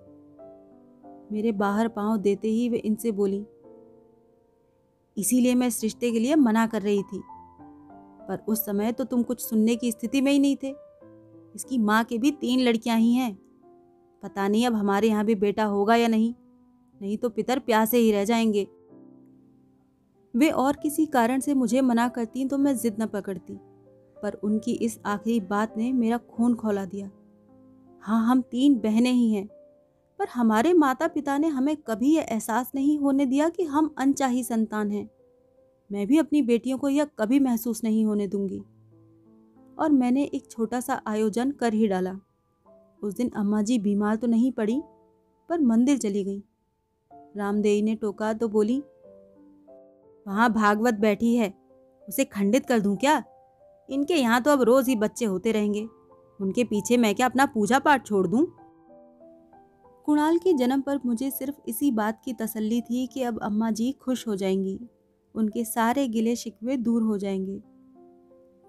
मेरे 1.31 1.51
बाहर 1.53 1.87
पाँव 1.87 2.17
देते 2.17 2.47
ही 2.47 2.67
वे 2.69 2.77
इनसे 2.79 3.11
बोली, 3.11 3.45
इसीलिए 5.17 5.55
मैं 5.55 5.67
इस 5.67 5.81
रिश्ते 5.83 6.11
के 6.11 6.19
लिए 6.19 6.35
मना 6.35 6.65
कर 6.67 6.81
रही 6.81 7.01
थी, 7.03 7.21
पर 8.21 8.43
उस 8.47 8.65
समय 8.65 8.91
तो 8.91 9.03
तुम 9.03 9.23
कुछ 9.23 9.41
सुनने 9.41 9.75
की 9.75 9.91
स्थिति 9.91 10.21
में 10.21 10.31
ही 10.31 10.39
नहीं 10.39 10.55
थे। 10.55 10.73
इसकी 11.55 11.77
माँ 11.77 12.03
के 12.03 12.17
भी 12.17 12.31
तीन 12.33 12.59
लड़कियाँ 12.59 12.97
ही 12.97 13.13
हैं। 13.13 13.33
पता 14.23 14.47
नहीं 14.47 14.65
अब 14.67 14.75
हमारे 14.75 15.07
यहाँ 15.07 15.25
भी 15.25 15.35
बेटा 15.37 15.63
होगा 15.65 15.95
या 15.95 16.07
नहीं। 16.07 16.33
नहीं 17.01 17.17
तो 17.17 17.29
पितर 17.29 17.59
प्यासे 17.59 17.97
ही 17.97 18.11
रह 18.11 18.23
जाएँगे। 18.23 18.67
वे 20.33 20.49
और 20.49 20.75
किसी 20.75 21.05
कारण 21.05 21.39
से 21.39 21.53
मुझे 21.53 21.81
मना 21.81 22.07
करती 22.07 22.45
तो 22.45 22.57
मैं 22.57 22.75
जिद 22.77 23.01
न 23.01 23.05
पकड़ती, 23.05 23.53
पर 24.17 24.33
उनकी 24.33 24.73
इस 24.73 24.99
आखिरी 25.05 25.39
बात 25.39 25.77
ने 25.77 25.91
मेरा 25.93 26.17
खून 26.17 26.55
खोला 26.55 26.85
दिया। 26.85 27.09
हाँ 28.03 28.25
हम 28.25 28.41
तीन 28.41 28.75
बहनें 28.75 29.11
ही 29.11 29.31
हैं, 29.33 29.47
पर 30.19 30.27
हमारे 30.27 30.73
माता 30.73 31.07
पिता 31.07 31.37
ने 31.37 31.47
हमें 31.47 31.75
कभी 31.77 32.13
यह 32.15 32.25
एहसास 32.29 32.71
नहीं 32.75 32.97
होने 32.99 33.25
दिया 33.25 33.49
कि 33.49 33.63
हम 33.63 33.93
अनचाही 33.97 34.43
संतान 34.43 34.91
हैं। 34.91 35.09
मैं 35.89 36.05
भी 36.07 36.17
अपनी 36.17 36.41
बेटियों 36.41 36.77
को 36.77 36.89
यह 36.89 37.05
कभी 37.19 37.39
महसूस 37.39 37.83
नहीं 37.83 38.05
होने 38.05 38.27
दूँगी। 38.27 38.61
और 39.77 39.91
मैंने 39.91 40.23
एक 40.23 40.49
छोटा 40.51 40.79
सा 40.79 41.01
आयोजन 41.07 41.51
कर 41.51 41.73
ही 41.73 41.87
डाला। 41.87 42.15
उस 43.01 43.13
दिन 43.13 43.29
अम्मा 43.29 43.61
जी 43.61 43.79
बीमार 43.79 44.15
तो 44.15 44.27
नहीं 44.27 44.51
पड़ी, 44.51 44.81
पर 45.49 45.59
मंदिर 45.59 45.97
चली 45.97 46.23
गई। 46.23 46.43
रामदेवी 47.37 47.81
ने 47.81 47.95
टोका 47.95 48.33
तो 48.33 48.47
बोली, 48.47 48.83
वहाँ 50.27 50.53
भागवत 50.53 50.93
बैठी 50.93 51.35
है, 51.35 51.53
उसे 52.09 52.25
खंडित 52.25 52.65
कर 52.65 52.79
दूँ 52.79 52.97
क्या? 52.97 53.23
इनके 53.89 54.15
यहाँ 54.15 54.41
तो 54.41 54.51
अब 54.51 54.61
रोज 54.61 54.87
ही 54.87 54.95
बच्चे 54.95 55.25
होते 55.25 55.51
रहेंगे। 55.51 55.87
उनके 56.41 56.63
पीछे 56.63 56.97
मैं 56.97 57.15
क्या 57.15 57.25
अपना 57.25 57.45
पूजा 57.45 57.79
पाठ 57.79 58.05
छोड़ 58.05 58.27
दूँ? 58.27 58.47
कुणाल 60.05 60.37
के 60.37 60.53
जन्म 60.53 60.81
पर 60.81 60.99
मुझे 61.05 61.31
सिर्फ़ 61.31 61.55
इसी 61.67 61.91
बात 61.91 62.21
की 62.25 62.33
तसल्ली 62.33 62.81
थी 62.81 63.07
कि 63.07 63.23
अब 63.23 63.39
अम्मा 63.39 63.71
जी 63.71 63.91
खुश 63.91 64.27
हो 64.27 64.35
जाएँगी। 64.35 64.79
उनके 65.35 65.65
सारे 65.65 66.07
गिले 66.07 66.35
शिकवे 66.35 66.77
दूर 66.77 67.01
हो 67.01 67.17
जाएँगे। 67.17 67.63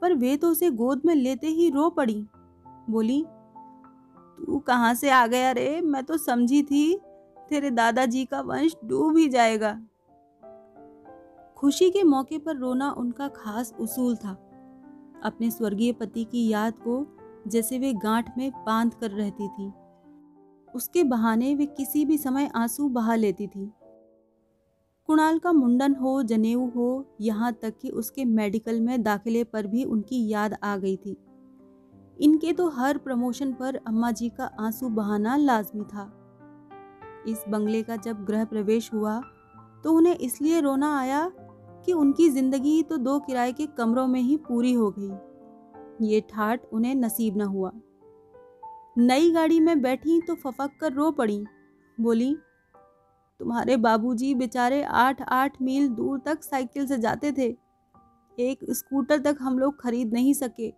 पर 0.00 0.14
वे 0.14 0.36
तो 0.36 0.50
उसे 0.50 0.70
गोद 0.70 1.02
में 1.04 1.14
लेते 1.14 1.46
ही 1.46 1.70
रो 1.70 1.90
पड़ी। 1.90 2.26
बोली, 2.90 3.24
तू 4.46 4.58
कहाँ 4.58 4.94
से 4.94 5.10
आ 5.10 5.26
गया 5.26 5.50
रे? 5.50 5.80
मैं 5.80 6.04
तो 6.04 6.16
समझी 6.16 6.62
थी 6.62 7.00
तेरे 7.50 7.70
दादाजी 7.70 8.24
का 8.24 8.40
वंश 8.40 8.76
डूब 8.84 9.16
ही 9.16 9.28
जाएगा। 9.28 9.82
खुशी 11.56 11.90
के 11.90 12.02
मौके 12.02 12.38
पर 12.38 12.56
रोना 12.56 12.90
उनका 12.92 13.28
खास 13.28 13.74
उसूल 13.80 14.16
था। 14.16 14.32
अपने 15.24 15.50
स्वर्गीय 15.50 15.92
पति 15.92 16.24
की 16.24 16.48
याद 16.48 16.78
को 16.78 17.16
जैसे 17.48 17.78
वे 17.78 17.92
गांठ 17.92 18.38
में 18.38 18.50
बाँध 18.66 18.94
कर 18.94 19.10
रहती 19.10 19.48
थी। 19.48 19.72
उसके 20.74 21.04
बहाने 21.04 21.54
वे 21.54 21.66
किसी 21.66 22.04
भी 22.04 22.18
समय 22.18 22.50
आँसू 22.54 22.88
बहा 22.88 23.14
लेती 23.14 23.46
थी। 23.46 23.72
कुणाल 25.06 25.38
का 25.38 25.52
मुंडन 25.52 25.94
हो, 25.94 26.22
जनेऊ 26.22 26.68
हो, 26.68 27.16
यहाँ 27.20 27.52
तक 27.52 27.78
कि 27.82 27.90
उसके 27.90 28.24
मेडिकल 28.24 28.80
में 28.80 29.02
दाखिले 29.02 29.44
पर 29.44 29.66
भी 29.66 29.84
उनकी 29.84 30.28
याद 30.28 30.56
आ 30.62 30.76
गई 30.76 30.96
थी। 30.96 31.16
इनके 32.20 32.52
तो 32.52 32.68
हर 32.68 32.98
प्रमोशन 32.98 33.52
पर 33.52 33.76
अम्मा 33.76 34.10
जी 34.10 34.28
का 34.28 34.50
आँसू 34.60 34.88
बहाना 34.88 35.36
लाजमी 35.36 35.84
था। 35.84 36.19
इस 37.28 37.44
बंगले 37.48 37.82
का 37.82 37.96
जब 37.96 38.24
गृह 38.24 38.44
प्रवेश 38.44 38.92
हुआ 38.94 39.20
तो 39.84 39.92
उन्हें 39.92 40.16
इसलिए 40.16 40.60
रोना 40.60 40.98
आया 40.98 41.30
कि 41.86 41.92
उनकी 41.92 42.28
ज़िंदगी 42.30 42.82
तो 42.82 42.96
दो 42.96 43.18
किराए 43.20 43.52
के 43.52 43.66
कमरों 43.68 44.06
में 44.06 44.20
ही 44.20 44.36
पूरी 44.48 44.72
हो 44.72 44.90
गई। 44.98 46.08
ये 46.08 46.20
ठाट 46.30 46.66
उन्हें 46.72 46.94
नसीब 46.94 47.36
न 47.36 47.42
हुआ। 47.42 47.72
नई 48.98 49.30
गाड़ी 49.30 49.60
में 49.60 49.80
बैठी 49.82 50.20
तो 50.20 50.34
फफक 50.34 50.70
कर 50.80 50.92
रो 50.92 51.10
पड़ी। 51.10 51.44
बोली, 51.98 52.34
तुम्हारे 53.40 53.76
बाबूजी 53.76 54.34
बेचारे 54.34 54.82
आठ 54.82 55.22
आठ 55.22 55.60
मील 55.62 55.88
दूर 55.88 56.18
तक 56.18 56.42
साइकिल 56.44 56.86
से 56.86 56.98
जाते 56.98 57.32
थे। 57.32 57.54
एक 58.38 58.58
स्कूटर 58.70 59.18
तक 59.18 59.36
हम 59.40 59.58
लोग 59.58 59.80
खरीद 59.80 60.12
नहीं 60.12 60.34
सके। 60.34 60.70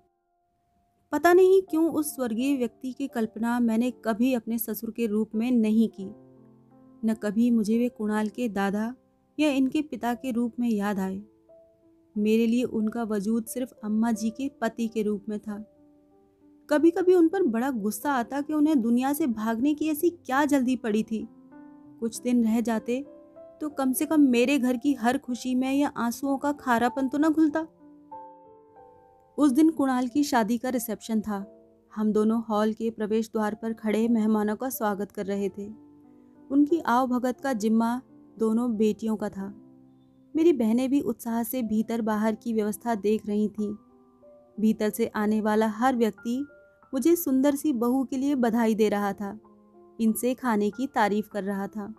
पता 1.13 1.33
नहीं 1.33 1.61
क्यों 1.63 1.91
उस 1.91 2.15
स्वर्गीय 2.17 2.57
व्यक्ति 2.57 2.93
की 2.93 3.07
कल्पना 3.09 3.59
मैंने 3.61 3.91
कभी 4.05 4.33
अपने 4.35 4.59
ससुर 4.59 4.91
के 4.91 5.07
रूप 5.07 5.31
में 5.35 5.51
नहीं 5.51 5.89
की। 5.89 6.11
न 7.03 7.15
कभी 7.15 7.51
मुझे 7.51 7.79
वे 7.79 7.89
कुणाल 7.89 8.29
के 8.29 8.49
दादा 8.49 8.95
या 9.39 9.51
इनके 9.51 9.83
पिता 9.83 10.15
के 10.15 10.31
रूप 10.31 10.55
में 10.61 10.69
याद 10.69 10.99
आए। 10.99 11.23
मेरे 12.17 12.47
लिए 12.47 12.65
उनका 12.65 13.03
वजूद 13.03 13.45
सिर्फ़ 13.45 13.73
अम्मा 13.85 14.13
जी 14.13 14.31
के 14.31 14.49
पति 14.61 14.89
के 14.89 15.03
रूप 15.03 15.25
में 15.29 15.39
था। 15.39 15.57
कभी 16.69 16.91
कभी 16.91 17.15
उन 17.15 17.29
पर 17.29 17.43
बड़ा 17.43 17.71
गुस्सा 17.71 18.13
आता 18.13 18.41
कि 18.41 18.53
उन्हें 18.53 18.81
दुनिया 18.81 19.13
से 19.13 19.27
भागने 19.27 19.75
की 19.75 19.89
ऐसी 19.89 20.11
क्या 20.11 20.45
जल्दी 20.45 20.77
पड़ी 20.77 21.03
थी। 21.03 21.27
कुछ 22.01 22.21
दिन 22.21 22.45
रह 22.45 22.61
जाते 22.61 23.05
तो 23.61 23.69
कम 23.69 23.93
से 23.93 24.07
कम 24.07 24.21
मेरे 24.21 24.59
घर 24.59 24.77
की 24.77 24.93
हर 24.95 25.19
खुशी 25.19 25.55
में 25.55 25.73
या 25.75 25.89
आंसुओं 25.97 26.39
का 26.39 26.53
खारापन 26.53 27.09
तो 27.09 27.19
न 27.19 27.29
घुलता। 27.29 27.67
उस 29.39 29.53
दिन 29.53 29.71
कुणाल 29.71 30.09
की 30.09 30.25
शादी 30.25 30.59
का 30.59 30.69
रिसेप्शन 30.69 31.21
था। 31.21 31.45
हम 31.93 32.13
दोनों 32.13 32.43
हॉल 32.43 32.73
के 32.73 32.91
प्रवेश 32.91 33.31
द्वार 33.33 33.55
पर 33.55 33.73
खड़े 33.73 34.09
मेहमानों 34.09 34.57
का 34.57 34.69
स्वागत 34.69 35.13
कर 35.13 35.27
रहे 35.27 35.49
थे। 35.49 35.92
उनकी 36.53 36.79
आव 36.79 37.07
भगत 37.07 37.41
का 37.41 37.53
जिम्मा 37.53 38.01
दोनों 38.39 38.77
बेटियों 38.77 39.17
का 39.17 39.29
था। 39.29 39.55
मेरी 40.37 40.53
बहनें 40.53 40.91
भी 40.91 41.01
उत्साह 41.01 41.43
से 41.43 41.63
भीतर 41.63 42.01
बाहर 42.01 42.35
की 42.35 42.53
व्यवस्था 42.53 42.95
देख 42.95 43.27
रही 43.27 43.49
थीं। 43.49 43.75
भीतर 44.61 44.91
से 44.91 45.07
आने 45.07 45.41
वाला 45.41 45.67
हर 45.67 45.97
व्यक्ति 45.97 46.47
मुझे 46.95 47.17
सुंदर 47.17 47.55
सी 47.55 47.73
बहू 47.73 48.05
के 48.05 48.17
लिए 48.17 48.35
बधाई 48.35 48.75
दे 48.75 48.89
रहा 48.89 49.13
था। 49.13 49.39
इनसे 50.01 50.35
खाने 50.35 50.71
की 50.71 50.87
तारीफ़ 50.87 51.29
कर 51.29 51.45
रहा 51.45 51.67
था। 51.67 51.95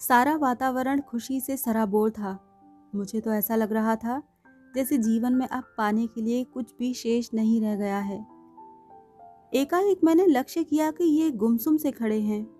सारा 0.00 0.36
वातावरण 0.36 1.00
खुशी 1.00 1.40
से 1.40 1.56
सराबोर 1.56 2.10
था। 2.10 2.44
मुझे 2.94 3.20
तो 3.20 3.32
ऐसा 3.32 3.56
लग 3.56 3.72
रहा 3.72 3.96
था 3.96 4.22
जैसे 4.74 4.98
जीवन 4.98 5.32
में 5.32 5.46
अब 5.46 5.64
पाने 5.78 6.06
के 6.06 6.20
लिए 6.20 6.44
कुछ 6.44 6.74
भी 6.78 6.94
शेष 6.94 7.30
नहीं 7.34 7.60
रह 7.60 7.76
गया 7.76 7.98
है। 7.98 8.26
एकाएक 9.54 10.00
मैंने 10.04 10.26
लक्ष्य 10.26 10.64
किया 10.64 10.90
कि 10.90 11.04
ये 11.04 11.30
गुमसुम 11.30 11.76
से 11.76 11.90
खड़े 11.90 12.20
हैं। 12.20 12.57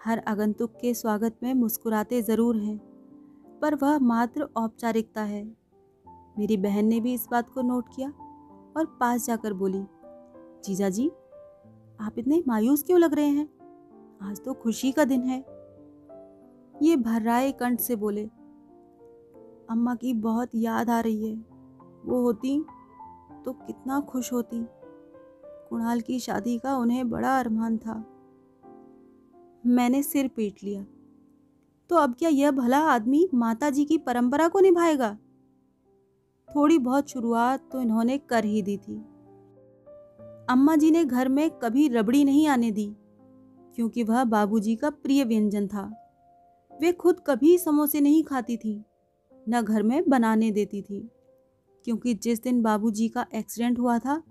हर 0.00 0.18
आगंतुक 0.18 0.72
के 0.72 0.92
स्वागत 0.94 1.36
में 1.42 1.52
मुस्कुराते 1.54 2.20
ज़रूर 2.22 2.56
हैं, 2.56 2.76
पर 3.62 3.74
वह 3.74 3.98
मात्र 3.98 4.42
औपचारिकता 4.56 5.22
है। 5.22 5.42
मेरी 6.38 6.56
बहन 6.56 6.84
ने 6.84 7.00
भी 7.00 7.12
इस 7.14 7.26
बात 7.30 7.50
को 7.50 7.62
नोट 7.62 7.88
किया 7.96 8.08
और 8.76 8.84
पास 9.00 9.26
जाकर 9.26 9.52
बोली, 9.52 9.82
जीजा 10.64 10.88
जी, 10.88 11.08
आप 12.00 12.14
इतने 12.18 12.42
मायूस 12.48 12.82
क्यों 12.82 13.00
लग 13.00 13.14
रहे 13.14 13.26
हैं? 13.26 13.48
आज 14.22 14.40
तो 14.44 14.54
खुशी 14.54 14.92
का 14.92 15.04
दिन 15.04 15.22
है। 15.22 15.38
ये 16.74 16.96
भर्राए 16.96 17.50
कंठ 17.52 17.80
से 17.80 17.96
बोले, 17.96 18.24
अम्मा 19.70 19.94
की 19.94 20.12
बहुत 20.12 20.54
याद 20.54 20.90
आ 20.90 21.00
रही 21.00 21.30
है। 21.30 21.34
वो 22.06 22.22
होती 22.22 22.58
तो 23.44 23.52
कितना 23.52 24.00
खुश 24.00 24.32
होती। 24.32 24.64
कुणाल 25.70 26.00
की 26.00 26.18
शादी 26.20 26.58
का 26.58 26.76
उन्हें 26.76 27.08
बड़ा 27.10 27.38
अरमान 27.40 27.78
था। 27.78 28.04
मैंने 29.64 30.02
सिर 30.02 30.28
पीट 30.28 30.62
लिया। 30.64 30.84
तो 31.90 31.96
अब 31.96 32.14
क्या 32.14 32.28
यह 32.28 32.50
भला 32.50 32.78
आदमी 32.78 33.28
माता 33.34 33.70
जी 33.70 33.84
की 33.84 33.98
परंपरा 33.98 34.48
को 34.48 34.60
निभाएगा? 34.60 35.16
थोड़ी 36.48 36.78
बहुत 36.78 37.10
शुरुआत 37.10 37.68
तो 37.72 37.80
इन्होंने 37.80 38.18
कर 38.18 38.44
ही 38.44 38.62
दी 38.62 38.76
थी। 38.76 38.96
अम्मा 40.50 40.76
जी 40.76 40.90
ने 40.90 41.04
घर 41.04 41.28
में 41.28 41.50
कभी 41.50 41.88
रबड़ी 41.88 42.24
नहीं 42.24 42.46
आने 42.48 42.70
दी, 42.70 42.86
क्योंकि 43.76 44.02
वह 44.02 44.24
बाबूजी 44.24 44.76
का 44.76 44.90
प्रिय 44.90 45.24
व्यंजन 45.24 45.66
था। 45.66 45.84
वे 46.72 46.92
खुद 46.92 47.20
कभी 47.26 47.56
समोसे 47.58 48.00
नहीं 48.00 48.22
खाती 48.24 48.56
थी, 48.56 48.84
न 49.48 49.62
घर 49.62 49.82
में 49.82 50.02
बनाने 50.08 50.50
देती 50.50 50.82
थी, 50.82 51.08
क्योंकि 51.84 52.14
जिस 52.14 52.42
दिन 52.42 52.62
बाबूजी 52.62 53.08
का 53.08 53.26
एक्सीडेंट 53.34 53.78
हुआ 53.78 53.98
था, 53.98 54.22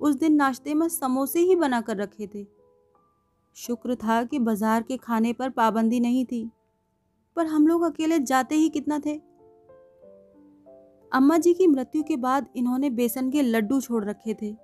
उस 0.00 0.14
दिन 0.14 0.34
नाश्ते 0.34 0.74
में 0.74 0.88
समोसे 0.88 1.40
ही 1.40 1.56
बना 1.56 1.80
कर 1.80 1.96
रखे 1.96 2.26
थे। 2.26 2.57
शुक्र 3.58 3.94
था 3.94 4.22
कि 4.24 4.38
बाज़ार 4.38 4.82
के 4.82 4.96
खाने 4.96 5.32
पर 5.32 5.50
पाबंदी 5.50 6.00
नहीं 6.00 6.24
थी। 6.24 6.50
पर 7.36 7.46
हम 7.46 7.66
लोग 7.66 7.82
अकेले 7.82 8.18
जाते 8.18 8.54
ही 8.54 8.68
कितना 8.68 8.98
थे? 8.98 9.14
अम्मा 11.12 11.38
जी 11.38 11.54
की 11.54 11.66
मृत्यु 11.66 12.02
के 12.02 12.16
बाद 12.16 12.46
इन्होंने 12.56 12.90
बेसन 12.90 13.30
के 13.30 13.42
लड्डू 13.42 13.80
छोड़ 13.80 14.04
रखे 14.04 14.34
थे। 14.34 14.54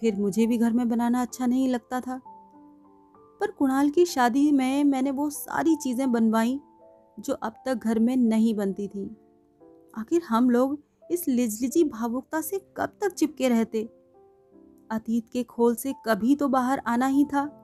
फिर 0.00 0.16
मुझे 0.16 0.46
भी 0.46 0.58
घर 0.58 0.72
में 0.72 0.88
बनाना 0.88 1.22
अच्छा 1.22 1.46
नहीं 1.46 1.68
लगता 1.68 2.00
था। 2.00 2.20
पर 3.40 3.50
कुणाल 3.50 3.90
की 3.90 4.04
शादी 4.04 4.52
में 4.52 4.84
मैंने 4.84 5.10
वो 5.10 5.30
सारी 5.30 5.76
चीज़ें 5.76 6.12
बनवाई, 6.12 6.60
जो 7.18 7.34
अब 7.34 7.62
तक 7.66 7.74
घर 7.74 7.98
में 7.98 8.16
नहीं 8.16 8.54
बनती 8.54 8.88
थी। 8.88 9.16
आखिर 9.98 10.22
हम 10.22 10.50
लोग 10.50 10.78
इस 11.10 11.28
लिजलिजी 11.28 11.84
भावुकता 11.84 12.40
से 12.40 12.58
कब 12.76 12.98
तक 13.00 13.12
चिपके 13.12 13.48
रहते? 13.48 13.88
अतीत 14.90 15.28
के 15.32 15.42
खोल 15.42 15.74
से 15.74 15.94
कभी 16.06 16.36
तो 16.36 16.48
बाहर 16.48 16.82
आना 16.86 17.06
ही 17.06 17.24
था। 17.24 17.59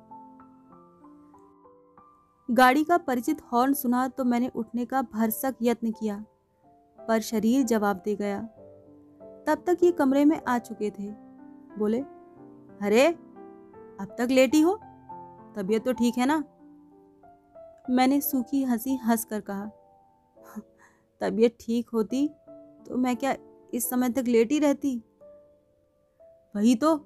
गाड़ी 2.48 2.84
का 2.84 2.96
परिचित 2.98 3.40
हॉर्न 3.42 3.72
सुना 3.74 4.06
तो 4.08 4.24
मैंने 4.24 4.48
उठने 4.48 4.84
का 4.84 5.02
भरसक 5.02 5.54
यत्न 5.62 5.90
किया, 5.90 6.24
पर 6.98 7.20
शरीर 7.20 7.62
जवाब 7.62 8.02
दे 8.04 8.14
गया। 8.16 8.40
तब 9.46 9.64
तक 9.66 9.78
ये 9.82 9.90
कमरे 9.92 10.24
में 10.24 10.40
आ 10.48 10.58
चुके 10.58 10.90
थे। 10.90 11.10
बोले, 11.78 12.00
अरे, 12.82 13.06
अब 13.06 14.14
तक 14.18 14.28
लेटी 14.30 14.60
हो? 14.60 14.74
तबीयत 15.56 15.84
तो 15.84 15.92
ठीक 15.92 16.18
है 16.18 16.26
ना? 16.26 16.42
मैंने 17.90 18.20
सूखी 18.20 18.62
हँसी 18.62 18.96
हंस 18.96 19.24
कर 19.24 19.40
कहा, 19.40 19.66
तबीयत 21.20 21.56
ठीक 21.60 21.88
होती 21.88 22.28
तो 22.86 22.96
मैं 22.96 23.16
क्या 23.16 23.36
इस 23.74 23.90
समय 23.90 24.08
तक 24.08 24.24
लेटी 24.28 24.58
रहती? 24.58 24.96
वही 26.54 26.74
तो। 26.74 26.96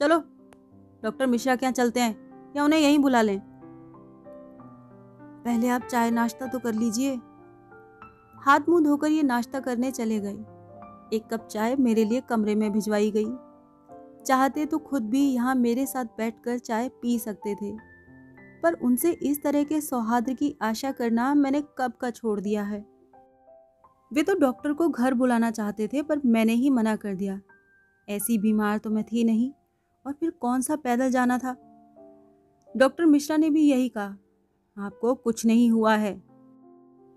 चलो, 0.00 0.18
डॉक्टर 1.02 1.26
मिश्रा 1.26 1.56
क्या 1.56 1.70
चलते 1.70 2.00
हैं 2.00 2.52
या 2.56 2.64
उन्हें 2.64 2.80
यहीं 2.80 2.98
बुला 2.98 3.22
लें। 3.22 3.49
पहले 5.44 5.68
आप 5.68 5.82
चाय 5.82 6.10
नाश्ता 6.10 6.46
तो 6.46 6.58
कर 6.58 6.74
लीजिए। 6.74 7.14
हाथ 8.38 8.60
मुँह 8.68 8.84
धोकर 8.84 9.08
ये 9.08 9.22
नाश्ता 9.22 9.60
करने 9.60 9.90
चले 9.90 10.20
गए। 10.20 10.36
एक 11.16 11.22
कप 11.32 11.46
चाय 11.46 11.76
मेरे 11.76 12.04
लिए 12.04 12.20
कमरे 12.20 12.54
में 12.54 12.72
भिजवाई 12.72 13.10
गई। 13.10 13.32
चाहते 14.26 14.66
तो 14.66 14.78
खुद 14.78 15.02
भी 15.02 15.30
यहाँ 15.32 15.54
मेरे 15.54 15.86
साथ 15.86 16.04
बैठकर 16.04 16.58
चाय 16.58 16.88
पी 16.88 17.18
सकते 17.18 17.54
थे। 17.54 17.72
पर 18.62 18.72
उनसे 18.72 19.10
इस 19.12 19.42
तरह 19.42 19.64
के 19.64 19.80
सौहार्द 19.80 20.30
की 20.30 20.56
आशा 20.62 20.92
करना 20.92 21.34
मैंने 21.34 21.62
कब 21.78 21.92
का 21.92 22.10
छोड़ 22.10 22.40
दिया 22.40 22.62
है। 22.62 22.84
वे 24.12 24.22
तो 24.22 24.34
डॉक्टर 24.34 24.72
को 24.72 24.88
घर 24.88 25.14
बुलाना 25.14 25.50
चाहते 25.50 25.88
थे, 25.88 26.02
पर 26.02 26.20
मैंने 26.24 26.52
ही 26.52 26.70
मना 26.70 26.96
कर 26.96 27.14
दिया। 27.14 27.40
ऐसी 28.08 28.38
बीमार 28.38 28.78
तो 28.78 28.90
मैं 28.90 29.04
थी 29.04 29.24
नहीं, 29.24 29.52
और 30.06 30.12
फिर 30.12 30.30
कौन 30.30 30.60
सा 30.60 30.76
पैदल 30.76 31.10
जाना 31.10 31.38
था? 31.38 31.56
डॉक्टर 32.76 33.06
मिश्रा 33.06 33.36
ने 33.36 33.50
भी 33.50 33.62
यही 33.62 33.88
कहा। 33.88 34.16
आपको 34.80 35.14
कुछ 35.14 35.46
नहीं 35.46 35.70
हुआ 35.70 35.94
है। 35.94 36.22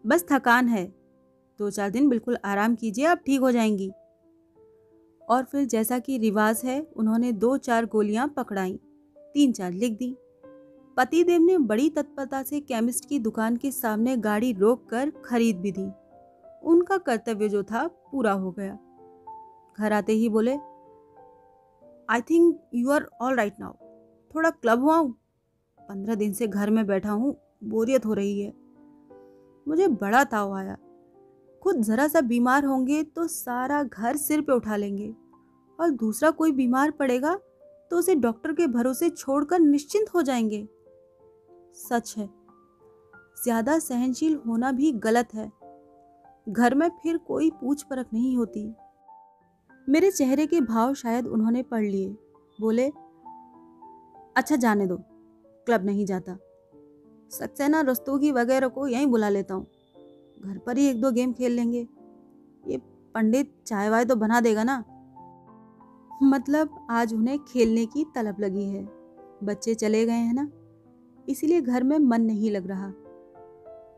बस 0.05 0.25
थकान 0.31 0.67
है। 0.67 0.85
दो 1.59 1.69
चार 1.69 1.89
दिन 1.89 2.09
बिल्कुल 2.09 2.37
आराम 2.45 2.75
कीजिए, 2.75 3.05
आप 3.05 3.17
ठीक 3.25 3.41
हो 3.41 3.51
जाएँगी। 3.51 3.91
और 5.29 5.43
फिर 5.43 5.65
जैसा 5.65 5.99
कि 5.99 6.17
रिवाज 6.17 6.61
है, 6.65 6.81
उन्होंने 6.81 7.31
दो 7.31 7.57
चार 7.57 7.85
गोलियाँ 7.85 8.27
पकड़ाई, 8.27 8.79
तीन 9.17 9.51
चार 9.51 9.71
लिख 9.71 9.97
दी। 9.97 10.17
पतिदेव 10.97 11.41
ने 11.41 11.57
बड़ी 11.57 11.89
तत्परता 11.89 12.43
से 12.43 12.59
केमिस्ट 12.59 13.09
की 13.09 13.19
दुकान 13.19 13.55
के 13.55 13.71
सामने 13.71 14.17
गाड़ी 14.17 14.53
रोक 14.53 14.89
कर 14.89 15.09
खरीद 15.25 15.57
भी 15.57 15.71
दी। 15.71 15.91
उनका 16.63 16.97
कर्तव्य 16.97 17.49
जो 17.49 17.63
था, 17.63 17.87
पूरा 17.87 18.31
हो 18.31 18.51
गया। 18.51 18.79
घर 19.77 19.93
आते 19.93 20.13
ही 20.13 20.29
बोले 20.29 20.57
I 22.09 22.21
think 22.21 22.59
you 22.73 22.89
are 22.89 23.09
all 23.21 23.35
right 23.35 23.53
now 23.59 23.73
थोड़ा 24.35 24.49
क्लब 24.49 24.81
हुआ 24.81 25.01
पंद्रह 25.79 26.15
दिन 26.15 26.33
से 26.33 26.47
घर 26.47 26.69
में 26.69 26.85
बैठा 26.87 27.11
हूँ। 27.11 27.52
बोरियत 27.63 28.05
हो 28.05 28.13
रही 28.13 28.39
है। 28.41 28.51
मुझे 29.67 29.87
बड़ा 29.87 30.23
ताव 30.23 30.53
आया। 30.53 30.77
खुद 31.61 31.81
ज़रा 31.81 32.07
सा 32.07 32.21
बीमार 32.21 32.65
होंगे 32.65 33.01
तो 33.05 33.27
सारा 33.27 33.81
घर 33.83 34.17
सिर 34.17 34.41
पे 34.41 34.53
उठा 34.53 34.75
लेंगे 34.75 35.13
और 35.79 35.89
दूसरा 35.91 36.29
कोई 36.31 36.51
बीमार 36.51 36.91
पड़ेगा 36.91 37.35
तो 37.91 37.97
उसे 37.97 38.15
डॉक्टर 38.15 38.53
के 38.53 38.67
भरोसे 38.67 39.09
छोड़कर 39.09 39.59
निश्चिंत 39.59 40.13
हो 40.15 40.21
जाएँगे। 40.21 40.67
सच 41.77 42.13
है, 42.17 42.29
ज़्यादा 43.43 43.77
सहनशील 43.79 44.35
होना 44.47 44.71
भी 44.71 44.91
गलत 44.99 45.33
है। 45.33 45.51
घर 46.47 46.75
में 46.75 46.87
फिर 47.03 47.17
कोई 47.17 47.49
पूछ 47.51 47.83
परख 47.83 48.13
नहीं 48.13 48.35
होती। 48.37 48.65
मेरे 49.87 50.11
चेहरे 50.11 50.45
के 50.47 50.61
भाव 50.61 50.93
शायद 50.93 51.27
उन्होंने 51.27 51.63
पढ़ 51.63 51.83
लिए। 51.83 52.09
बोले 52.59 52.91
अच्छा 54.35 54.55
जाने 54.55 54.87
दो, 54.87 54.97
क्लब 55.67 55.85
नहीं 55.85 56.05
जाता। 56.05 56.37
सक्सेना 57.39 57.81
रस्तोगी 57.81 58.31
वगैरह 58.31 58.67
को 58.67 58.87
यहीं 58.87 59.07
बुला 59.07 59.29
लेता 59.29 59.53
हूँ। 59.53 59.67
घर 60.45 60.57
पर 60.57 60.77
ही 60.77 60.87
एक 60.87 61.01
दो 61.01 61.11
गेम 61.11 61.33
खेल 61.33 61.51
लेंगे। 61.51 61.87
ये 62.67 62.77
पंडित 63.15 63.53
चाय 63.67 63.89
वाय 63.89 64.05
तो 64.05 64.15
बना 64.15 64.41
देगा 64.41 64.63
ना? 64.63 64.83
मतलब 66.23 66.87
आज 66.89 67.13
उन्हें 67.13 67.39
खेलने 67.39 67.85
की 67.85 68.05
तलब 68.15 68.35
लगी 68.39 68.63
है। 68.63 68.83
बच्चे 69.43 69.75
चले 69.75 70.05
गए 70.05 70.11
हैं 70.11 70.33
ना? 70.33 70.49
इसीलिए 71.29 71.61
घर 71.61 71.83
में 71.83 71.97
मन 71.99 72.21
नहीं 72.21 72.51
लग 72.51 72.67
रहा। 72.67 72.93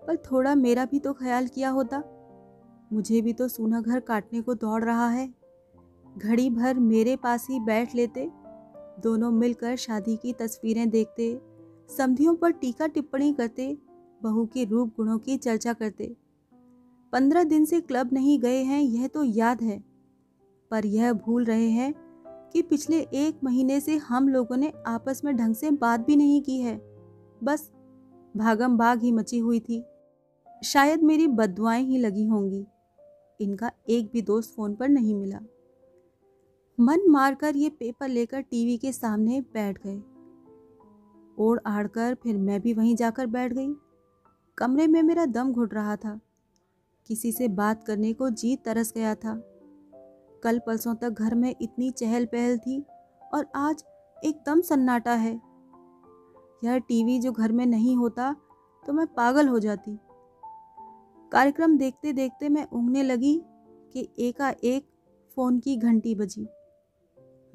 पर 0.08 0.18
थोड़ा 0.18 0.56
मेरा 0.56 0.86
भी 0.86 1.00
तो 1.00 1.14
ख्याल 1.14 1.48
किया 1.48 1.70
होता। 1.70 2.04
मुझे 2.94 3.22
भी 3.22 3.34
तो 3.34 3.48
सूना 3.48 3.82
घर 3.82 4.00
काटने 4.00 4.42
को 4.42 4.54
दौड़ 4.54 4.84
रहा 4.84 5.10
है। 5.10 5.34
घड़ी 6.18 6.50
भर 6.50 6.80
मेरे 6.80 7.16
पास 7.16 7.48
ही 7.50 7.60
बैठ 7.60 7.96
लेते, 7.96 8.32
दोनों 9.00 9.32
मिलकर 9.32 9.76
शादी 9.76 10.16
की 10.16 10.34
तस्वीरें 10.34 10.90
देखते 10.90 11.34
समधियों 11.90 12.36
पर 12.36 12.52
टीका 12.52 12.88
टिप्पणी 12.88 13.34
करते, 13.34 13.78
बहू 14.24 14.46
के 14.46 14.66
रूप 14.66 14.90
गुणों 14.98 15.20
की 15.20 15.38
चर्चा 15.38 15.74
करते। 15.74 16.16
पंद्रह 17.12 17.44
दिन 17.44 17.66
से 17.66 17.82
क्लब 17.82 18.10
नहीं 18.14 18.40
गए 18.40 18.64
हैं, 18.64 18.82
यह 18.82 19.08
तो 19.08 19.24
याद 19.24 19.62
है। 19.62 19.84
पर 20.72 20.86
यह 20.86 21.14
भूल 21.14 21.46
रहे 21.46 21.70
हैं 21.70 21.94
कि 22.54 22.62
पिछले 22.62 23.00
एक 23.00 23.44
महीने 23.44 23.80
से 23.80 23.98
हम 23.98 24.28
लोगों 24.30 24.58
ने 24.58 24.74
आपस 24.88 25.22
में 25.26 25.36
ढंग 25.36 25.56
से 25.56 25.72
बात 25.72 26.00
भी 26.00 26.16
नहीं 26.16 26.42
की 26.42 26.60
है। 26.60 26.78
बस, 27.44 27.72
भागम 28.38 28.78
भाग 28.78 29.02
ही 29.02 29.12
मची 29.12 29.38
हुई 29.38 29.60
थी। 29.60 29.84
शायद 30.64 31.04
मेरी 31.04 31.28
बदुआएँ 31.28 31.84
ही 31.84 31.98
लगी 31.98 32.26
होंगी। 32.26 32.66
इनका 33.42 33.72
एक 33.90 34.10
भी 34.14 34.22
दोस्त 34.22 34.56
फ़ोन 34.56 34.76
पर 34.76 34.90
नहीं 34.90 35.16
मिला। 35.16 35.40
मन 36.80 37.10
मारकर 37.10 37.56
ये 37.56 37.70
पेपर 37.70 38.08
लेकर 38.08 38.42
टीवी 38.42 38.78
के 38.78 38.92
सामने 38.92 39.42
बैठ 39.42 39.84
गए। 39.84 40.02
ओढ़ 41.38 41.60
आड़ 41.66 41.88
कर 41.88 42.16
फिर 42.16 42.38
मैं 42.38 42.62
भी 42.62 42.74
वहीं 42.74 42.96
जाकर 42.96 43.28
बैठ 43.28 43.54
गई। 43.54 43.74
कमरे 44.58 44.88
में 44.88 45.02
मेरा 45.04 45.26
दम 45.26 45.52
घुट 45.52 45.74
रहा 45.74 45.96
था। 45.96 46.20
किसी 47.10 47.32
से 47.32 47.48
बात 47.48 47.84
करने 47.84 48.14
को 48.14 48.30
जी 48.30 48.56
तरस 48.56 48.92
गया 48.96 49.16
था। 49.16 49.36
कल 50.44 50.60
परसों 50.60 50.96
तक 50.96 51.10
घर 51.10 51.36
में 51.36 51.56
इतनी 51.62 51.90
चहल 51.92 52.26
पहल 52.26 52.58
थी 52.58 52.84
और 53.34 53.48
आज 53.56 53.84
एकदम 54.24 54.62
सन्नाटा 54.62 55.14
है। 55.14 55.34
यह 56.64 56.78
टीवी 56.78 57.20
जो 57.20 57.32
घर 57.32 57.52
में 57.52 57.66
नहीं 57.66 57.96
होता 57.96 58.36
तो 58.84 58.94
मैं 58.94 59.08
पागल 59.08 59.48
हो 59.48 59.60
जाती। 59.60 59.98
कार्यक्रम 61.32 61.78
देखते 61.78 62.14
देखते 62.14 62.50
मैं 62.50 62.68
ऊँगने 62.74 63.04
लगी 63.04 63.42
कि 63.94 64.10
एकाएक 64.20 64.88
फ़ोन 65.36 65.60
की 65.60 65.76
घंटी 65.78 66.16
बजी। 66.16 66.48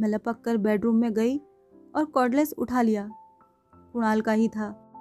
मैं 0.01 0.09
लपक 0.09 0.41
कर 0.41 0.57
बेडरूम 0.57 0.97
में 0.97 1.13
गई 1.13 1.39
और 1.97 2.05
कॉर्डलेस 2.05 2.53
उठा 2.53 2.83
लिया। 2.83 3.11
कुणाल 3.93 4.21
का 4.21 4.33
ही 4.33 4.49
था। 4.49 4.93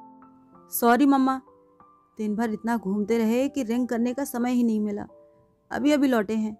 Sorry 0.71 1.05
mamma. 1.05 1.41
दिन 2.17 2.35
भर 2.35 2.49
इतना 2.49 2.77
घूमते 2.77 3.17
रहे 3.17 3.49
कि 3.49 3.63
रिंग 3.63 3.87
करने 3.87 4.13
का 4.13 4.23
समय 4.23 4.51
ही 4.51 4.63
नहीं 4.63 4.79
मिला। 4.79 5.07
अभी 5.71 5.91
अभी 5.91 6.07
लौटे 6.07 6.35
हैं। 6.35 6.57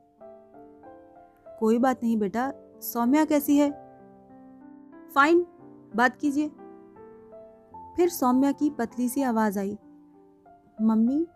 कोई 1.59 1.77
बात 1.77 2.03
नहीं 2.03 2.17
बेटा, 2.17 2.53
सौम्या 2.81 3.25
कैसी 3.25 3.57
है? 3.57 3.71
फाइन 5.15 5.45
बात 5.95 6.17
कीजिए। 6.17 6.47
फिर 7.95 8.09
सौम्या 8.09 8.51
की 8.51 8.69
पतली 8.69 9.09
सी 9.09 9.21
आवाज़ 9.21 9.59
आई। 9.59 9.77
मम्मी, 10.81 11.27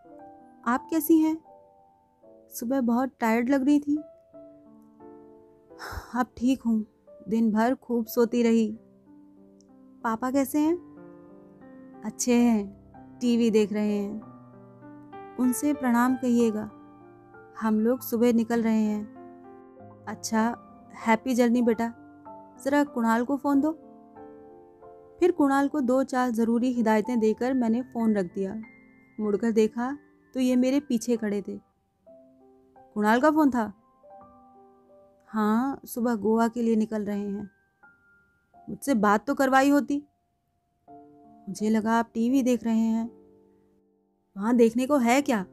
आप 0.66 0.88
कैसी 0.90 1.18
हैं? 1.18 1.38
सुबह 2.50 2.82
बहुत 2.82 3.12
टायर्ड 3.20 3.50
लग 3.50 3.66
रही 3.66 3.80
थी। 3.80 3.98
अब 6.16 6.26
ठीक 6.38 6.62
हूँ। 6.62 6.86
दिन 7.30 7.52
भर 7.52 7.76
खूब 7.76 8.06
सोती 8.06 8.44
रही। 8.44 8.80
पापा 10.04 10.32
कैसे 10.32 10.60
हैं? 10.60 10.76
अच्छे 12.06 12.34
हैं, 12.34 12.92
टीवी 13.20 13.52
देख 13.52 13.74
रहे 13.74 13.98
हैं। 13.98 14.22
उनसे 15.40 15.74
प्रणाम 15.74 16.16
कहिएगा। 16.16 16.72
हम 17.62 17.80
लोग 17.80 18.02
सुबह 18.02 18.34
निकल 18.34 18.64
रहे 18.64 18.84
हैं। 18.84 19.06
अच्छा 20.08 20.58
हैप्पी 21.08 21.36
जर्नी 21.36 21.62
बेटा। 21.62 21.94
ज़रा 22.64 22.84
कुणाल 22.84 23.26
को 23.26 23.38
फ़ोन 23.38 23.62
दो। 23.62 23.72
फिर 25.20 25.32
कुणाल 25.32 25.68
को 25.68 25.82
दो 25.82 26.04
चार 26.04 26.30
ज़रूरी 26.30 26.74
हिदायतें 26.74 27.20
देकर 27.20 27.54
मैंने 27.54 27.82
फ़ोन 27.82 28.16
रख 28.16 28.26
दिया। 28.26 28.56
मुड़कर 29.20 29.52
देखा 29.52 29.98
तो 30.34 30.40
ये 30.40 30.56
मेरे 30.56 30.80
पीछे 30.80 31.18
खड़े 31.18 31.42
थे। 31.42 31.62
कुणाल 32.94 33.22
का 33.22 33.32
फ़ोन 33.32 33.50
था? 33.50 33.74
हाँ 35.28 35.82
सुबह 35.86 36.16
गोवा 36.16 36.48
के 36.48 36.62
लिए 36.62 36.76
निकल 36.76 37.06
रहे 37.06 37.30
हैं। 37.30 37.53
मुझसे 38.70 38.94
बात 38.94 39.28
तो 39.28 39.36
करवाई 39.36 39.70
होती। 39.70 40.04
मुझे 41.50 41.70
लगा 41.70 41.92
आप 41.92 42.12
टीवी 42.14 42.44
देख 42.44 42.64
रहे 42.64 42.78
हैं। 42.78 43.12
वहाँ 44.38 44.56
देखने 44.56 44.88
को 44.88 44.98
है 44.98 45.22
क्या? 45.22 45.46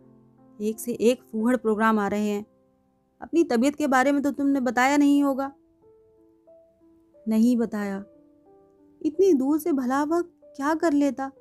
एक 0.61 0.81
से 0.81 0.93
एक 0.93 1.23
फूहड़ 1.23 1.57
प्रोग्राम 1.57 1.99
आ 1.99 2.09
रहे 2.09 2.29
हैं। 2.29 2.47
अपनी 3.23 3.45
तबीयत 3.45 3.77
के 3.77 3.87
बारे 3.87 4.13
में 4.13 4.23
तो 4.23 4.31
तुमने 4.31 4.61
बताया 4.61 4.97
नहीं 4.97 5.23
होगा। 5.23 5.53
नहीं 7.29 7.57
बताया। 7.57 8.05
इतनी 9.03 9.33
दूर 9.33 9.59
से 9.59 9.73
भला 9.73 10.05
वह 10.05 10.23
क्या 10.23 10.75
कर 10.75 10.93
लेता? 10.93 11.33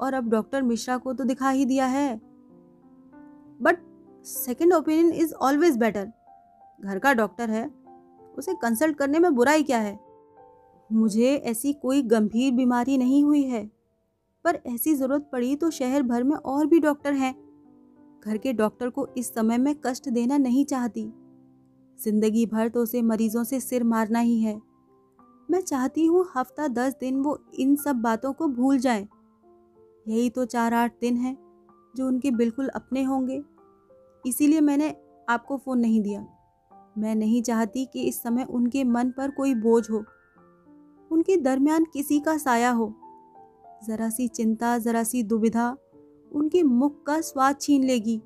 और 0.00 0.14
अब 0.14 0.28
डॉक्टर 0.28 0.62
मिश्रा 0.62 0.96
को 0.96 1.12
तो 1.12 1.24
दिखा 1.24 1.50
ही 1.50 1.64
दिया 1.64 1.86
है। 1.86 2.20
But 3.62 3.78
second 4.24 4.72
opinion 4.72 5.12
is 5.12 5.34
always 5.34 5.76
better 5.76 6.12
घर 6.80 6.98
का 6.98 7.12
डॉक्टर 7.12 7.50
है। 7.50 7.70
उसे 8.38 8.54
कंसल्ट 8.54 8.96
करने 8.96 9.18
में 9.18 9.34
बुराई 9.34 9.62
क्या 9.62 9.78
है? 9.78 10.13
मुझे 10.94 11.34
ऐसी 11.36 11.72
कोई 11.72 12.02
गंभीर 12.02 12.52
बीमारी 12.52 12.98
नहीं 12.98 13.22
हुई 13.24 13.42
है। 13.42 13.64
पर 14.44 14.58
ऐसी 14.66 14.94
ज़रूरत 14.94 15.28
पड़ी 15.32 15.54
तो 15.56 15.70
शहर 15.70 16.02
भर 16.02 16.22
में 16.22 16.36
और 16.36 16.66
भी 16.66 16.80
डॉक्टर 16.80 17.12
हैं। 17.12 17.34
घर 18.26 18.36
के 18.36 18.52
डॉक्टर 18.52 18.88
को 18.88 19.06
इस 19.18 19.34
समय 19.34 19.58
में 19.58 19.74
कष्ट 19.86 20.08
देना 20.08 20.36
नहीं 20.36 20.64
चाहती। 20.64 21.12
ज़िंदगी 21.98 22.44
भर 22.46 22.68
तो 22.68 22.82
उसे 22.82 23.02
मरीजों 23.02 23.44
से 23.44 23.60
सिर 23.60 23.84
मारना 23.84 24.18
ही 24.18 24.40
है। 24.40 24.60
मैं 25.48 25.60
चाहती 25.60 26.06
हूँ 26.06 26.24
हफ़्ता 26.36 26.68
दस 26.68 26.94
दिन 27.00 27.20
वो 27.20 27.38
इन 27.54 27.74
सब 27.76 27.96
बातों 27.96 28.32
को 28.32 28.48
भूल 28.48 28.78
जाए। 28.78 29.06
यही 30.06 30.30
तो 30.30 30.44
चार 30.44 30.74
आठ 30.74 31.00
दिन 31.00 31.16
हैं 31.16 31.36
जो 31.94 32.06
उनके 32.06 32.30
बिल्कुल 32.30 32.68
अपने 32.68 33.02
होंगे। 33.02 33.42
इसीलिए 34.24 34.60
मैंने 34.60 34.94
आपको 35.28 35.56
फ़ोन 35.56 35.78
नहीं 35.78 36.00
दिया। 36.00 36.26
मैं 36.98 37.14
नहीं 37.14 37.42
चाहती 37.42 37.84
कि 37.84 38.02
इस 38.02 38.22
समय 38.22 38.44
उनके 38.44 38.84
मन 38.84 39.10
पर 39.10 39.30
कोई 39.30 39.54
बोझ 39.54 39.90
हो। 39.90 40.04
उनके 41.14 41.36
दरमियान 41.36 41.84
किसी 41.84 42.18
का 42.20 42.36
साया 42.38 42.70
हो। 42.70 42.92
ज़रा 43.86 44.08
सी 44.10 44.28
चिंता, 44.28 44.76
ज़रा 44.78 45.02
सी 45.02 45.22
दुविधा 45.22 45.76
उनके 46.32 46.62
मुख 46.62 47.02
का 47.02 47.20
स्वाद 47.20 47.60
छीन 47.60 47.84
लेगी। 47.84 48.20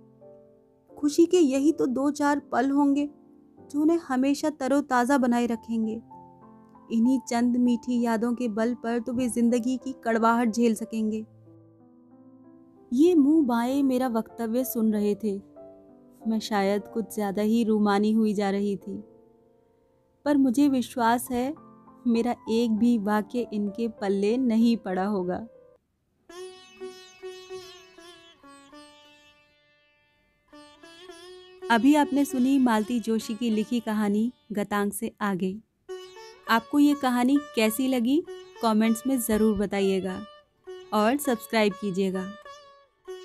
खुशी 0.92 1.26
के 1.26 1.38
यही 1.38 1.72
तो 1.72 1.86
दो 1.86 2.10
चार 2.10 2.38
पल 2.52 2.70
होंगे 2.70 3.08
जो 3.70 3.80
उन्हें 3.82 3.98
हमेशा 3.98 4.50
तरोताज़ा 4.50 5.18
बनाए 5.18 5.46
रखेंगे। 5.46 6.00
इन्हीं 6.92 7.18
चंद 7.28 7.56
मीठी 7.56 8.00
यादों 8.00 8.32
के 8.34 8.48
बल 8.48 8.74
पर 8.74 8.98
तो 8.98 9.12
वे 9.12 9.28
ज़िंदगी 9.28 9.76
की 9.76 9.94
कड़वाहट 10.04 10.52
झेल 10.52 10.74
सकेंगे। 10.74 11.24
ये 12.92 13.14
मुँह 13.14 13.44
बाएँ 13.46 13.82
मेरा 13.82 14.08
वक्तव्य 14.08 14.64
सुन 14.64 14.92
रहे 14.92 15.14
थे। 15.14 15.36
मैं 16.28 16.38
शायद 16.40 16.88
कुछ 16.88 17.14
ज़्यादा 17.14 17.42
ही 17.42 17.62
रूमानी 17.64 18.12
हुई 18.12 18.34
जा 18.34 18.50
रही 18.50 18.76
थी। 18.76 19.02
पर 20.24 20.36
मुझे 20.36 20.68
विश्वास 20.68 21.28
है 21.30 21.52
मेरा 22.08 22.34
एक 22.50 22.70
भी 22.70 22.96
वाक्य 22.98 23.46
इनके 23.52 23.88
पल्ले 24.00 24.36
नहीं 24.36 24.76
पड़ा 24.76 25.04
होगा। 25.04 25.46
अभी 31.62 31.94
आपने 31.94 32.24
सुनी 32.24 32.58
मालती 32.58 32.98
जोशी 33.00 33.34
की 33.34 33.50
लिखी 33.50 33.80
कहानी 33.80 34.30
गतांग 34.52 34.92
से 34.92 35.12
आगे। 35.20 35.54
आपको 36.50 36.78
ये 36.78 36.94
कहानी 36.94 37.36
कैसी 37.56 37.88
लगी? 37.88 38.22
कमेंट्स 38.62 39.02
में 39.06 39.18
ज़रूर 39.20 39.56
बताइएगा 39.58 40.20
और 40.94 41.16
सब्सक्राइब 41.16 41.72
कीजिएगा। 41.72 42.24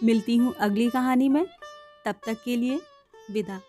मिलती 0.03 0.35
हूँ 0.37 0.53
अगली 0.53 0.89
कहानी 0.89 1.29
में। 1.29 1.45
तब 2.05 2.15
तक 2.25 2.43
के 2.45 2.55
लिए 2.55 2.79
विदा। 3.31 3.59